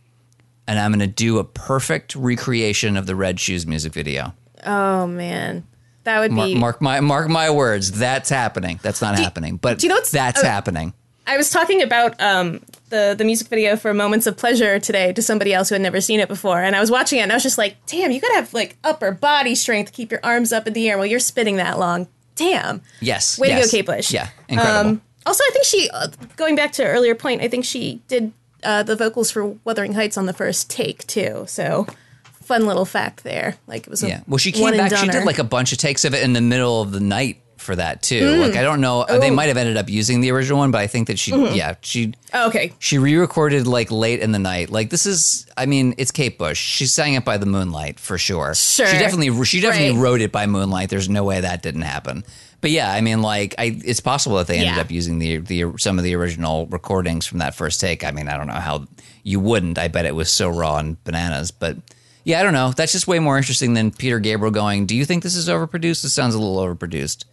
[0.67, 4.33] and I'm gonna do a perfect recreation of the Red Shoes music video.
[4.65, 5.67] Oh man,
[6.05, 6.55] that would Mark, be.
[6.55, 7.91] mark my mark my words.
[7.91, 8.79] That's happening.
[8.81, 10.47] That's not happening, but do you know what's- that's oh.
[10.47, 10.93] happening.
[11.27, 15.21] I was talking about um, the the music video for "Moments of Pleasure" today to
[15.21, 17.35] somebody else who had never seen it before, and I was watching it, and I
[17.35, 20.53] was just like, "Damn, you gotta have like upper body strength to keep your arms
[20.53, 22.81] up in the air while you're spinning that long." Damn.
[22.99, 23.39] Yes.
[23.39, 24.11] Way to go, Kate Bush.
[24.11, 24.89] Yeah, incredible.
[24.91, 28.01] Um, also, I think she, uh, going back to an earlier point, I think she
[28.07, 31.45] did uh, the vocals for Wuthering Heights on the first take too.
[31.47, 31.87] So,
[32.33, 33.57] fun little fact there.
[33.67, 34.21] Like it was a yeah.
[34.27, 34.95] Well, she came back.
[34.95, 37.41] She did like a bunch of takes of it in the middle of the night
[37.65, 38.21] for that too.
[38.21, 38.39] Mm.
[38.47, 39.05] Like I don't know.
[39.07, 39.33] They Oh.
[39.33, 41.31] might have ended up using the original one, but I think that she.
[41.33, 41.55] Mm-hmm.
[41.55, 42.13] Yeah, she.
[42.33, 42.71] Oh, okay.
[42.79, 44.69] She re-recorded like late in the night.
[44.69, 46.59] Like this is, I mean, it's Kate Bush.
[46.59, 48.53] She sang it by the moonlight for sure.
[48.55, 48.87] Sure.
[48.87, 50.01] She definitely, she definitely Right.
[50.03, 50.89] wrote it by moonlight.
[50.89, 52.23] There's no way that didn't happen.
[52.61, 54.81] But yeah, I mean, like, I, it's possible that they ended Yeah.
[54.81, 58.03] up using the the some of the original recordings from that first take.
[58.03, 58.85] I mean, I don't know how
[59.23, 59.77] you wouldn't.
[59.77, 61.51] I bet it was so raw and bananas.
[61.51, 61.77] But
[62.23, 62.71] yeah, I don't know.
[62.71, 64.87] That's just way more interesting than Peter Gabriel going.
[64.87, 66.03] Do you think this is overproduced?
[66.05, 67.25] It sounds a little overproduced.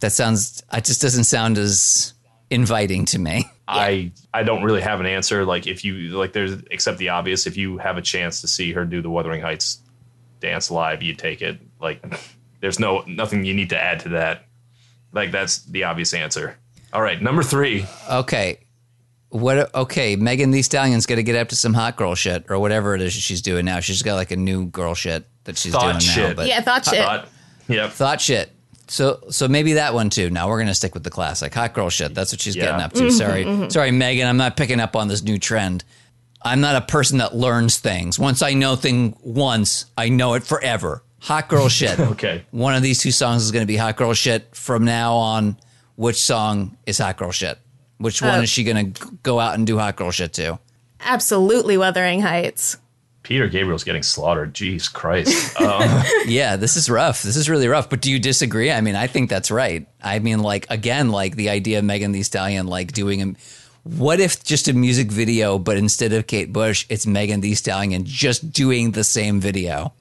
[0.00, 0.62] That sounds.
[0.72, 2.14] It just doesn't sound as
[2.50, 3.46] inviting to me.
[3.66, 5.44] I I don't really have an answer.
[5.44, 7.46] Like if you like, there's except the obvious.
[7.46, 9.78] If you have a chance to see her do the Wuthering Heights
[10.40, 11.58] dance live, you take it.
[11.80, 12.04] Like
[12.60, 14.46] there's no nothing you need to add to that.
[15.12, 16.58] Like that's the obvious answer.
[16.92, 17.86] All right, number three.
[18.10, 18.58] Okay.
[19.30, 19.74] What?
[19.74, 22.94] Okay, Megan Thee Stallion's got to get up to some hot girl shit or whatever
[22.94, 23.80] it is she's doing now.
[23.80, 25.98] She's got like a new girl shit that she's Thought doing now.
[25.98, 26.36] shit.
[26.36, 26.98] But Yeah, thought shit.
[27.04, 27.28] Thought,
[27.66, 27.90] yep.
[27.90, 28.53] thought shit.
[28.86, 30.30] So so maybe that one too.
[30.30, 32.14] Now we're gonna stick with the classic hot girl shit.
[32.14, 32.66] That's what she's Yeah.
[32.66, 33.10] getting up to.
[33.10, 34.26] Sorry, sorry, Megan.
[34.28, 35.84] I'm not picking up on this new trend.
[36.42, 38.18] I'm not a person that learns things.
[38.18, 41.02] Once I know thing once, I know it forever.
[41.20, 41.98] Hot girl shit.
[42.14, 42.44] Okay.
[42.50, 45.56] One of these two songs is going to be hot girl shit from now on.
[45.96, 47.58] Which song is hot girl shit?
[47.96, 50.58] Which one Uh, is she going to go out and do hot girl shit to?
[51.00, 52.76] Absolutely, Wuthering Heights.
[53.24, 54.54] Peter Gabriel's getting slaughtered.
[54.54, 55.56] Jeez Christ.
[55.60, 57.22] Um, Yeah, this is rough.
[57.22, 57.90] This is really rough.
[57.90, 58.70] But do you disagree?
[58.70, 59.86] I mean, I think that's right.
[60.02, 63.34] I mean, like again, like the idea of Megan Thee Stallion like doing a.
[63.82, 68.04] What if just a music video, but instead of Kate Bush, it's Megan Thee Stallion
[68.06, 69.92] just doing the same video?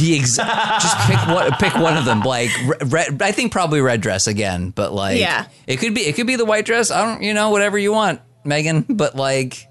[0.00, 0.82] The exact.
[0.82, 1.52] just pick one.
[1.52, 2.20] Pick one of them.
[2.22, 4.70] Like, re- red, I think probably red dress again.
[4.70, 5.46] But like, Yeah.
[5.68, 6.00] it could be.
[6.00, 6.90] It could be the white dress.
[6.90, 7.22] I don't.
[7.22, 8.84] You know, whatever you want, Megan.
[8.88, 9.67] But like,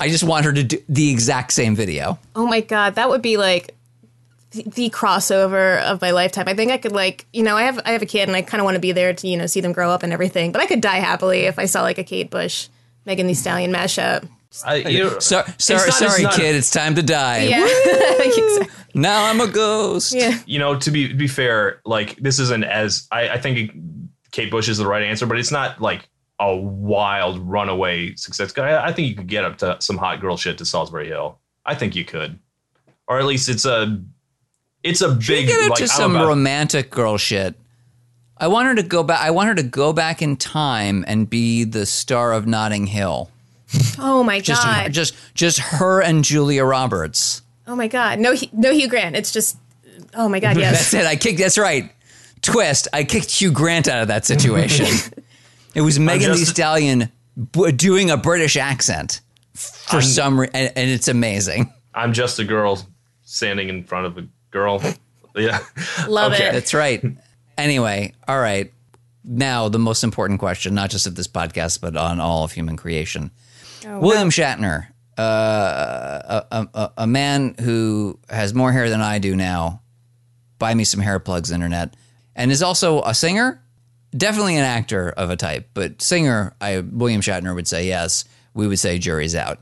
[0.00, 2.18] I just want her to do the exact same video.
[2.34, 3.74] Oh my god, that would be like
[4.52, 6.48] the, the crossover of my lifetime.
[6.48, 8.42] I think I could like, you know, I have I have a kid and I
[8.42, 10.52] kind of want to be there to, you know, see them grow up and everything.
[10.52, 12.68] But I could die happily if I saw like a Kate Bush,
[13.06, 14.28] Megan Thee Stallion mashup.
[14.64, 16.56] I, you So, sorry, not- sorry, not- kid.
[16.56, 17.42] It's time to die.
[17.44, 17.64] Yeah.
[18.18, 18.66] exactly.
[18.94, 20.12] Now I'm a ghost.
[20.12, 20.36] Yeah.
[20.46, 23.70] you know, to be be fair, like this isn't as I, I think
[24.32, 26.08] Kate Bush is the right answer, but it's not like
[26.40, 28.56] a wild runaway success.
[28.58, 31.38] I, I think you could get up to some hot girl shit to Solsbury Hill.
[31.66, 32.38] I think you could,
[33.06, 34.02] or at least it's a
[34.82, 37.54] it's a big Get like into I'm some about- romantic girl shit.
[38.38, 39.20] I want her to go back.
[39.20, 43.30] I want her to go back in time and be the star of Notting Hill.
[43.98, 44.92] Oh my Just, god.
[44.92, 47.42] just, just her and Julia Roberts.
[47.66, 48.18] oh my god.
[48.18, 49.14] No, Hu- no Hugh Grant.
[49.14, 49.58] It's just.
[50.14, 50.56] Oh my god.
[50.58, 50.90] Yes.
[50.90, 51.06] That's it.
[51.06, 51.38] I kicked.
[51.38, 51.92] That's right.
[52.40, 52.88] Twist.
[52.94, 54.86] I kicked Hugh Grant out of that situation.
[55.74, 57.10] it was Megan Thee Stallion
[57.52, 59.20] b- doing a British accent
[59.54, 61.72] for some reason, and, and it's amazing.
[61.94, 62.86] I'm just a girl
[63.22, 64.82] standing in front of a girl.
[65.36, 65.60] Yeah,
[66.08, 66.48] Love Okay.
[66.48, 66.52] it.
[66.52, 67.04] That's right.
[67.56, 68.72] Anyway, all right.
[69.22, 72.76] Now, the most important question, not just of this podcast, but on all of human
[72.76, 73.30] creation.
[73.86, 79.36] William Shatner, uh, a, a, a, a man who has more hair than I do
[79.36, 79.82] now.
[80.58, 81.94] Buy me some hair plugs, internet.
[82.34, 83.62] And is also a singer,
[84.16, 88.24] definitely an actor of a type, but singer, I William Shatner would say yes.
[88.54, 89.58] We would say jury's out.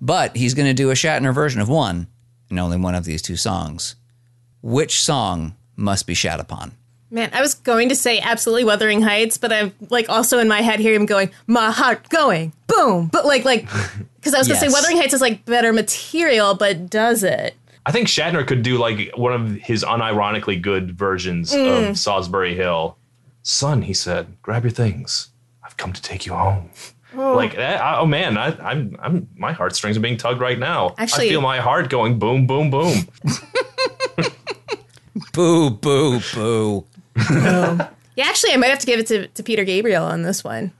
[0.00, 2.06] But he's going to do a Shatner version of one,
[2.50, 3.96] and only one of these two songs.
[4.62, 6.72] Which song must be shat upon?
[7.10, 10.60] Man, I was going to say absolutely Wuthering Heights, but I'm like also in my
[10.60, 13.08] head hearing him going, my heart going, boom.
[13.08, 13.62] But like, like,
[14.16, 14.72] because I was going to Yes.
[14.72, 17.54] say Wuthering Heights is like better material, but does it?
[17.86, 21.90] I think Shatner could do like one of his unironically good versions Mm.
[21.90, 22.96] of Solsbury Hill.
[23.42, 25.30] Son, he said, grab your things.
[25.64, 26.70] I've come to take you home.
[27.16, 27.34] Oh.
[27.34, 30.94] Like eh, Oh man, I, I'm, I'm, my heartstrings are being tugged right now.
[30.98, 32.94] Actually- I feel my heart going boom, boom, boom.
[35.32, 36.84] Boo, boo, boo.
[38.16, 40.72] Yeah, actually, I might have to give it to, to Peter Gabriel on this one.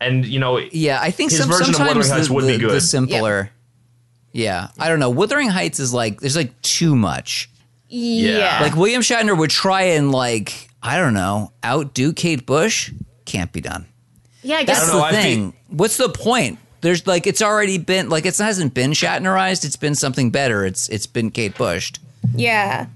[0.00, 2.58] And you know, Yeah, I think His some, version of Wuthering Heights the, would be
[2.58, 2.70] good.
[2.70, 3.50] the simpler.
[4.32, 4.68] Yeah.
[4.78, 5.10] I don't know.
[5.10, 7.48] Wuthering Heights is like there's like too much.
[7.88, 8.58] Yeah.
[8.60, 12.92] Like William Shatner would try and like I don't know outdo Kate Bush.
[13.24, 13.86] Can't be done.
[14.42, 15.52] yeah, I guess don't know, the I thing.
[15.68, 16.58] What's the point?
[16.80, 19.64] There's like it's already been like it hasn't been Shatnerized.
[19.64, 20.64] It's been something better.
[20.64, 21.92] It's it's been Kate Bush.
[22.34, 22.86] Yeah.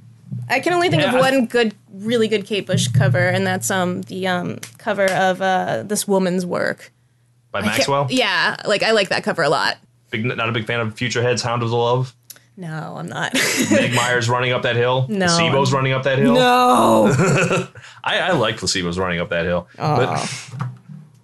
[0.48, 3.70] I can only think Yeah, of one good really good Kate Bush cover and that's
[3.70, 6.92] um the um cover of uh this woman's work.
[7.50, 8.06] by I Maxwell.
[8.10, 9.78] Yeah, like I like that cover a lot.
[10.10, 12.14] Big, not a big fan of Futureheads' Hound of the Love.
[12.60, 13.32] No, I'm not.
[13.70, 15.06] Meg Myers running up that hill.
[15.08, 15.26] No.
[15.26, 16.34] Placebo's running up that hill.
[16.34, 17.06] no.
[18.04, 19.66] I, I like placebos running up that hill.
[19.76, 20.18] But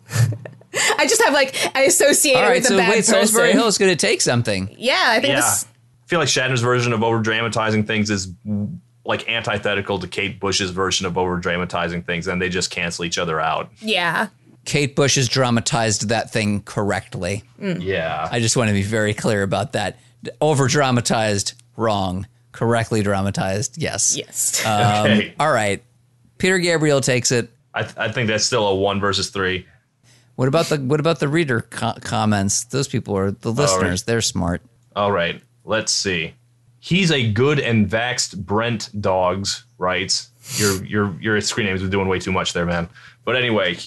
[0.99, 3.15] I just have like I associate All it right, with a so bad wait, person.
[3.23, 4.75] Solsbury Hill is going to take something.
[4.79, 8.29] Yeah, I think yeah, this I feel like Shatner's version of over dramatizing things is
[9.05, 13.19] like antithetical to Kate Bush's version of over dramatizing things, and they just cancel each
[13.19, 13.71] other out.
[13.81, 14.29] yeah.
[14.65, 17.45] Kate Bush has dramatized that thing correctly.
[17.61, 18.29] Yeah.
[18.33, 19.97] I just want to be very clear about that.
[20.41, 22.27] Over dramatized, wrong.
[22.53, 24.17] Correctly dramatized, yes.
[24.17, 24.65] Yes.
[24.65, 25.35] Um, okay.
[25.39, 25.83] All right.
[26.39, 27.51] Peter Gabriel takes it.
[27.75, 29.67] I, th- I think that's still a one versus three.
[30.37, 32.65] What about the what about the reader co- comments?
[32.65, 34.03] Those people are the listeners.
[34.05, 34.63] They're smart.
[34.95, 36.35] All right, let's see.
[36.79, 40.31] He's a good and vaxxed Brent Dogs writes.
[40.57, 42.89] Your your your screen names are doing way too much there, man.
[43.25, 43.79] But anyway,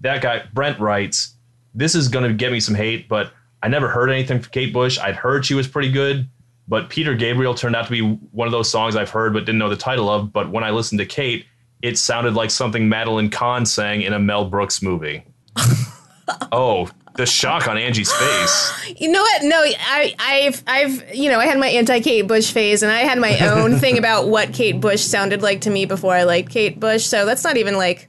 [0.00, 1.34] that guy Brent writes.
[1.74, 3.32] This is gonna get me some hate, but
[3.62, 4.98] I never heard anything from Kate Bush.
[4.98, 6.28] I'd heard she was pretty good,
[6.68, 9.58] but Peter Gabriel turned out to be one of those songs I've heard but didn't
[9.58, 10.32] know the title of.
[10.32, 11.46] But when I listened to Kate,
[11.82, 15.24] it sounded like something Madeline Kahn sang in a Mel Brooks movie.
[16.52, 18.94] oh, the shock on Angie's face.
[19.00, 19.42] You know what?
[19.42, 23.18] No, I, I've, I've, you know, I had my anti-Kate Bush phase, and I had
[23.18, 26.78] my own thing about what Kate Bush sounded like to me before I liked Kate
[26.78, 27.04] Bush.
[27.04, 28.08] So that's not even like.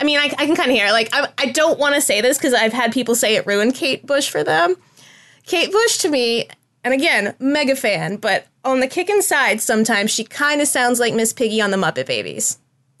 [0.00, 0.86] I mean, I, I can kind of hear.
[0.86, 0.92] it.
[0.92, 3.74] Like, I, I don't want to say this because I've had people say it ruined
[3.74, 4.76] Kate Bush for them.
[5.44, 6.48] Kate Bush to me,
[6.84, 11.14] and again, mega fan, but on the kicking side, sometimes she kind of sounds like
[11.14, 12.58] Miss Piggy on the Muppet Babies.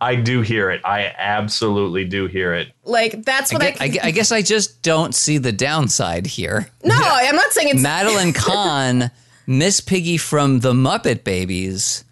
[0.00, 0.82] I do hear it.
[0.84, 2.72] I absolutely do hear it.
[2.84, 3.70] Like that's what I.
[3.70, 6.68] gue- I gue- I guess I just don't see the downside here.
[6.84, 9.10] no, I'm not saying it's Madeline Kahn,
[9.46, 12.04] Miss Piggy from the Muppet Babies.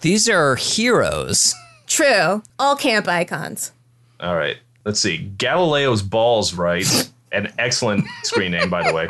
[0.00, 1.54] These are heroes.
[1.86, 2.42] True.
[2.58, 3.72] All camp icons.
[4.20, 4.56] All right.
[4.84, 5.18] Let's see.
[5.38, 9.08] Galileo's Balls writes, an excellent screen name, by the way.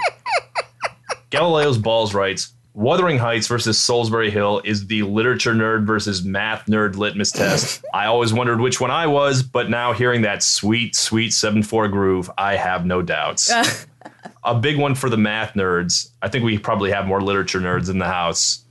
[1.31, 6.97] Galileo's Balls writes, Wuthering Heights versus Solsbury Hill is the literature nerd versus math nerd
[6.97, 7.85] litmus test.
[7.95, 11.87] I always wondered which one I was, but now hearing that sweet, sweet 7 4
[11.87, 13.53] groove, I have no doubts.
[14.45, 16.11] A big one for the math nerds.
[16.21, 18.65] I think we probably have more literature nerds in the house.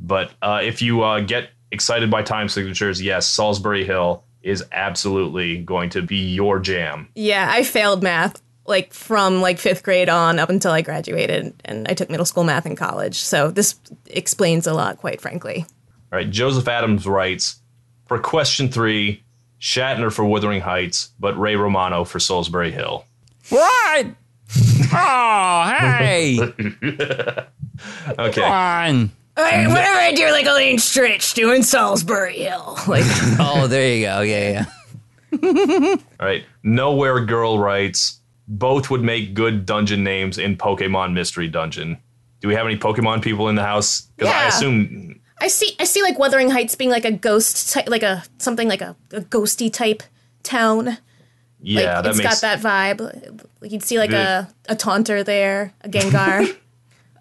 [0.00, 5.58] But uh, if you uh, get excited by time signatures, yes, Solsbury Hill is absolutely
[5.58, 7.08] going to be your jam.
[7.14, 11.86] Yeah, I failed math like from like fifth grade on up until I graduated, and
[11.88, 13.16] I took middle school math in college.
[13.16, 13.74] So this
[14.06, 15.66] explains a lot, quite frankly.
[16.12, 17.60] All right, Joseph Adams writes
[18.06, 19.22] for question three,
[19.60, 23.04] Shatner for Wuthering Heights, but Ray Romano for Solsbury Hill.
[23.50, 24.06] What?
[24.92, 26.36] Oh, hey.
[28.18, 29.10] Okay, on.
[29.40, 32.78] Whatever I do, like Elaine Stritch doing Solsbury Hill.
[32.86, 33.04] Like,
[33.38, 34.20] Oh, there you go.
[34.20, 34.66] Yeah,
[35.32, 35.96] yeah.
[36.20, 36.44] all right.
[36.62, 41.98] Nowhere Girl writes both would make good dungeon names in Pokemon Mystery Dungeon.
[42.40, 44.02] Do we have any Pokemon people in the house?
[44.16, 47.88] Because I assume I see, I see, like Wuthering Heights being like a ghost type,
[47.88, 50.02] like a something like a, a ghosty type
[50.42, 50.84] town.
[50.86, 50.98] Like
[51.62, 52.60] yeah, that it's makes got that
[52.98, 53.44] vibe.
[53.60, 56.56] Like you'd see like a a Haunter there, a Gengar.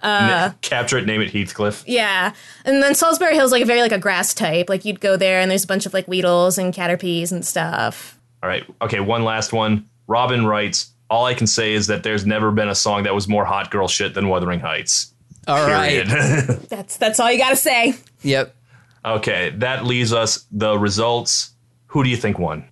[0.03, 1.83] na- uh, capture it, name it Heathcliff.
[1.87, 2.33] yeah,
[2.65, 4.69] and then Solsbury Hill's like a very like a grass type.
[4.69, 8.17] Like you'd go there and there's a bunch of like Weedles and Caterpies and stuff.
[8.41, 8.63] All right.
[8.81, 9.89] Okay, one last one.
[10.07, 13.27] Robin writes, all I can say is that there's never been a song that was
[13.27, 15.13] more hot girl shit than Wuthering Heights.
[15.47, 16.05] All right.
[16.07, 16.47] Period.
[16.69, 17.95] That's that's all you gotta say.
[18.21, 18.55] Yep.
[19.05, 21.51] okay, that leaves us the results.
[21.87, 22.65] Who do you think won?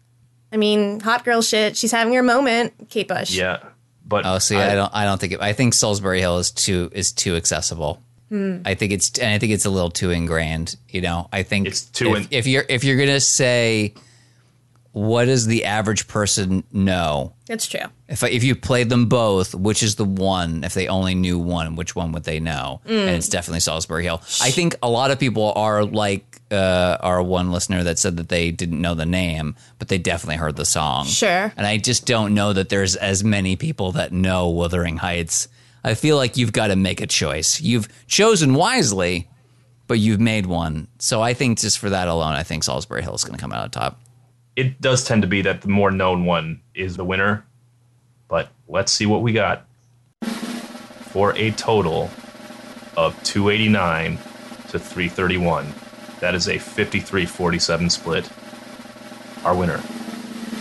[0.51, 1.75] I mean, hot girl shit.
[1.75, 2.89] She's having her moment.
[2.89, 3.31] Kate Bush.
[3.35, 3.59] Yeah.
[4.07, 4.91] But Oh, see, I, don't.
[4.95, 5.33] I don't think.
[5.33, 8.01] It, I think Solsbury Hill is too is too accessible.
[8.29, 10.75] I think it's and I think it's a little too ingrained.
[10.89, 13.93] You know, I think It's too If, in- if you're if you're gonna say,
[14.97, 17.33] what does the average person know?
[17.45, 17.81] That's true.
[18.07, 20.63] If if you played them both, which is the one?
[20.63, 22.81] If they only knew one, which one would they know?
[22.85, 24.21] And it's definitely Solsbury Hill.
[24.41, 28.29] I think a lot of people are like uh, our one listener that said that
[28.29, 31.05] they didn't know the name, but they definitely heard the song.
[31.05, 31.53] Sure.
[31.55, 35.47] And I just don't know that there's as many people that know Wuthering Heights.
[35.83, 37.61] I feel like you've got to make a choice.
[37.61, 39.29] You've chosen wisely,
[39.85, 40.87] but you've made one.
[40.97, 43.53] So I think just for that alone, I think Solsbury Hill is going to come
[43.53, 43.99] out on top.
[44.57, 47.45] It does tend to be that the more known one is the winner.
[48.27, 49.65] But let's see what we got
[51.11, 52.09] for a total
[52.97, 54.17] of 289
[54.69, 55.73] to 331.
[56.19, 58.29] That is a 53 47 split.
[59.45, 59.79] Our winner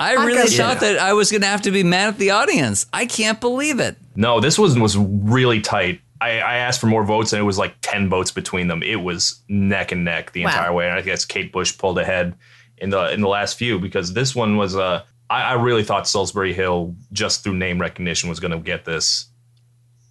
[0.00, 2.18] I really Hot girl thought that I was going to have to be mad at
[2.18, 2.86] the audience.
[2.90, 3.98] I can't believe it.
[4.16, 6.00] No, this one was really tight.
[6.20, 8.82] I, I asked for more votes, and it was like 10 votes between them.
[8.82, 10.50] It was neck and neck the Wow.
[10.50, 10.88] entire way.
[10.88, 12.34] And I guess Kate Bush pulled ahead
[12.78, 16.04] in the in the last few because this one was uh, I, I really thought
[16.04, 19.26] Solsbury Hill, just through name recognition, was going to get this.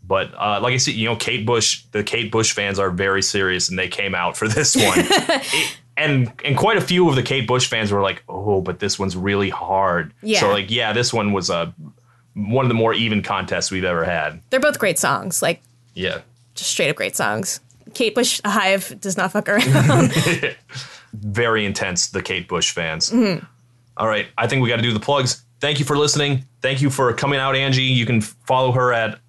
[0.06, 3.22] But uh, like I said, you know, Kate Bush, the Kate Bush fans are very
[3.22, 5.00] serious, and they came out for this one.
[5.00, 8.78] It- and and quite a few of the Kate Bush fans were like, "Oh, but
[8.78, 10.42] this one's really hard." Yeah.
[10.42, 11.74] So like, yeah, this one was a
[12.36, 14.40] one of the more even contests we've ever had.
[14.52, 15.64] They're both great songs, like
[15.98, 16.22] Yeah.
[16.56, 17.60] just straight up great songs.
[17.94, 20.12] Kate Bush, a hive does not fuck around.
[21.14, 23.10] very intense, the Kate Bush fans.
[23.10, 23.44] Mm-hmm.
[23.98, 25.42] All right, I think we got to do the plugs.
[25.60, 26.46] Thank you for listening.
[26.62, 27.82] Thank you for coming out, Angie.
[27.84, 29.20] You can follow her at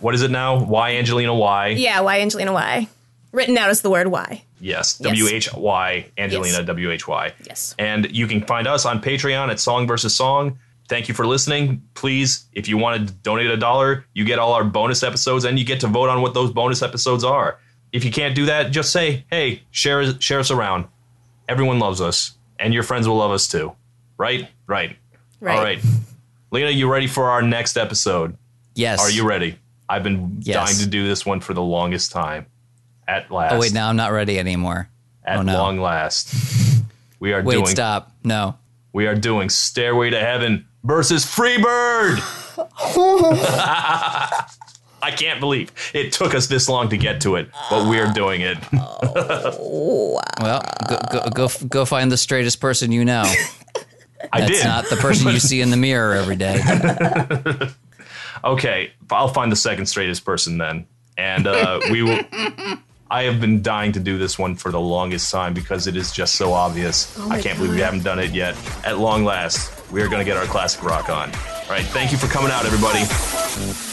[0.00, 0.58] what is it now?
[0.64, 1.68] Why Angelina Y?
[1.68, 2.88] yeah, why Angelina Y?
[3.32, 4.42] Written out as the word why.
[4.60, 5.10] Yes, Yes.
[5.10, 6.66] W H Y Angelina Yes.
[6.66, 7.32] W H Y.
[7.46, 7.74] Yes.
[7.78, 10.58] And you can find us on Patreon at Song versus Song.
[10.88, 11.82] Thank you for listening.
[11.94, 15.58] Please, if you want to donate a dollar, you get all our bonus episodes and
[15.58, 17.58] you get to vote on what those bonus episodes are.
[17.92, 20.86] If you can't do that, just say, "Hey, share share us around."
[21.48, 23.72] Everyone loves us, and your friends will love us too.
[24.18, 24.48] Right?
[24.66, 24.96] Right.
[25.40, 25.56] Right.
[25.58, 25.78] All right.
[26.50, 28.36] Lena, you ready for our next episode?
[28.74, 29.00] Yes.
[29.00, 29.58] Are you ready?
[29.88, 30.56] I've been Yes.
[30.56, 32.46] dying to do this one for the longest time.
[33.08, 33.52] At last.
[33.54, 34.88] Oh, wait, now I'm not ready anymore.
[35.24, 35.52] At oh, no.
[35.54, 36.34] long last.
[37.20, 38.12] We are Wait, doing stop.
[38.24, 38.56] No.
[38.92, 42.20] we are doing Stairway to Heaven versus Freebird.
[45.02, 48.40] I can't believe it took us this long to get to it, but we're doing
[48.40, 48.58] it.
[50.38, 53.22] Well, go, go, go, go find the straightest person you know.
[54.32, 54.64] I That's did.
[54.64, 56.60] not the person you see in the mirror every day.
[58.44, 62.20] okay, I'll find the second straightest person then, and uh, we will.
[63.10, 66.12] I have been dying to do this one for the longest time because it is
[66.12, 67.18] just so obvious.
[67.30, 68.56] I can't believe we haven't done it yet.
[68.84, 71.34] At long last, we are going to get our classic rock on.
[71.34, 73.85] All right, thank you for coming out, everybody.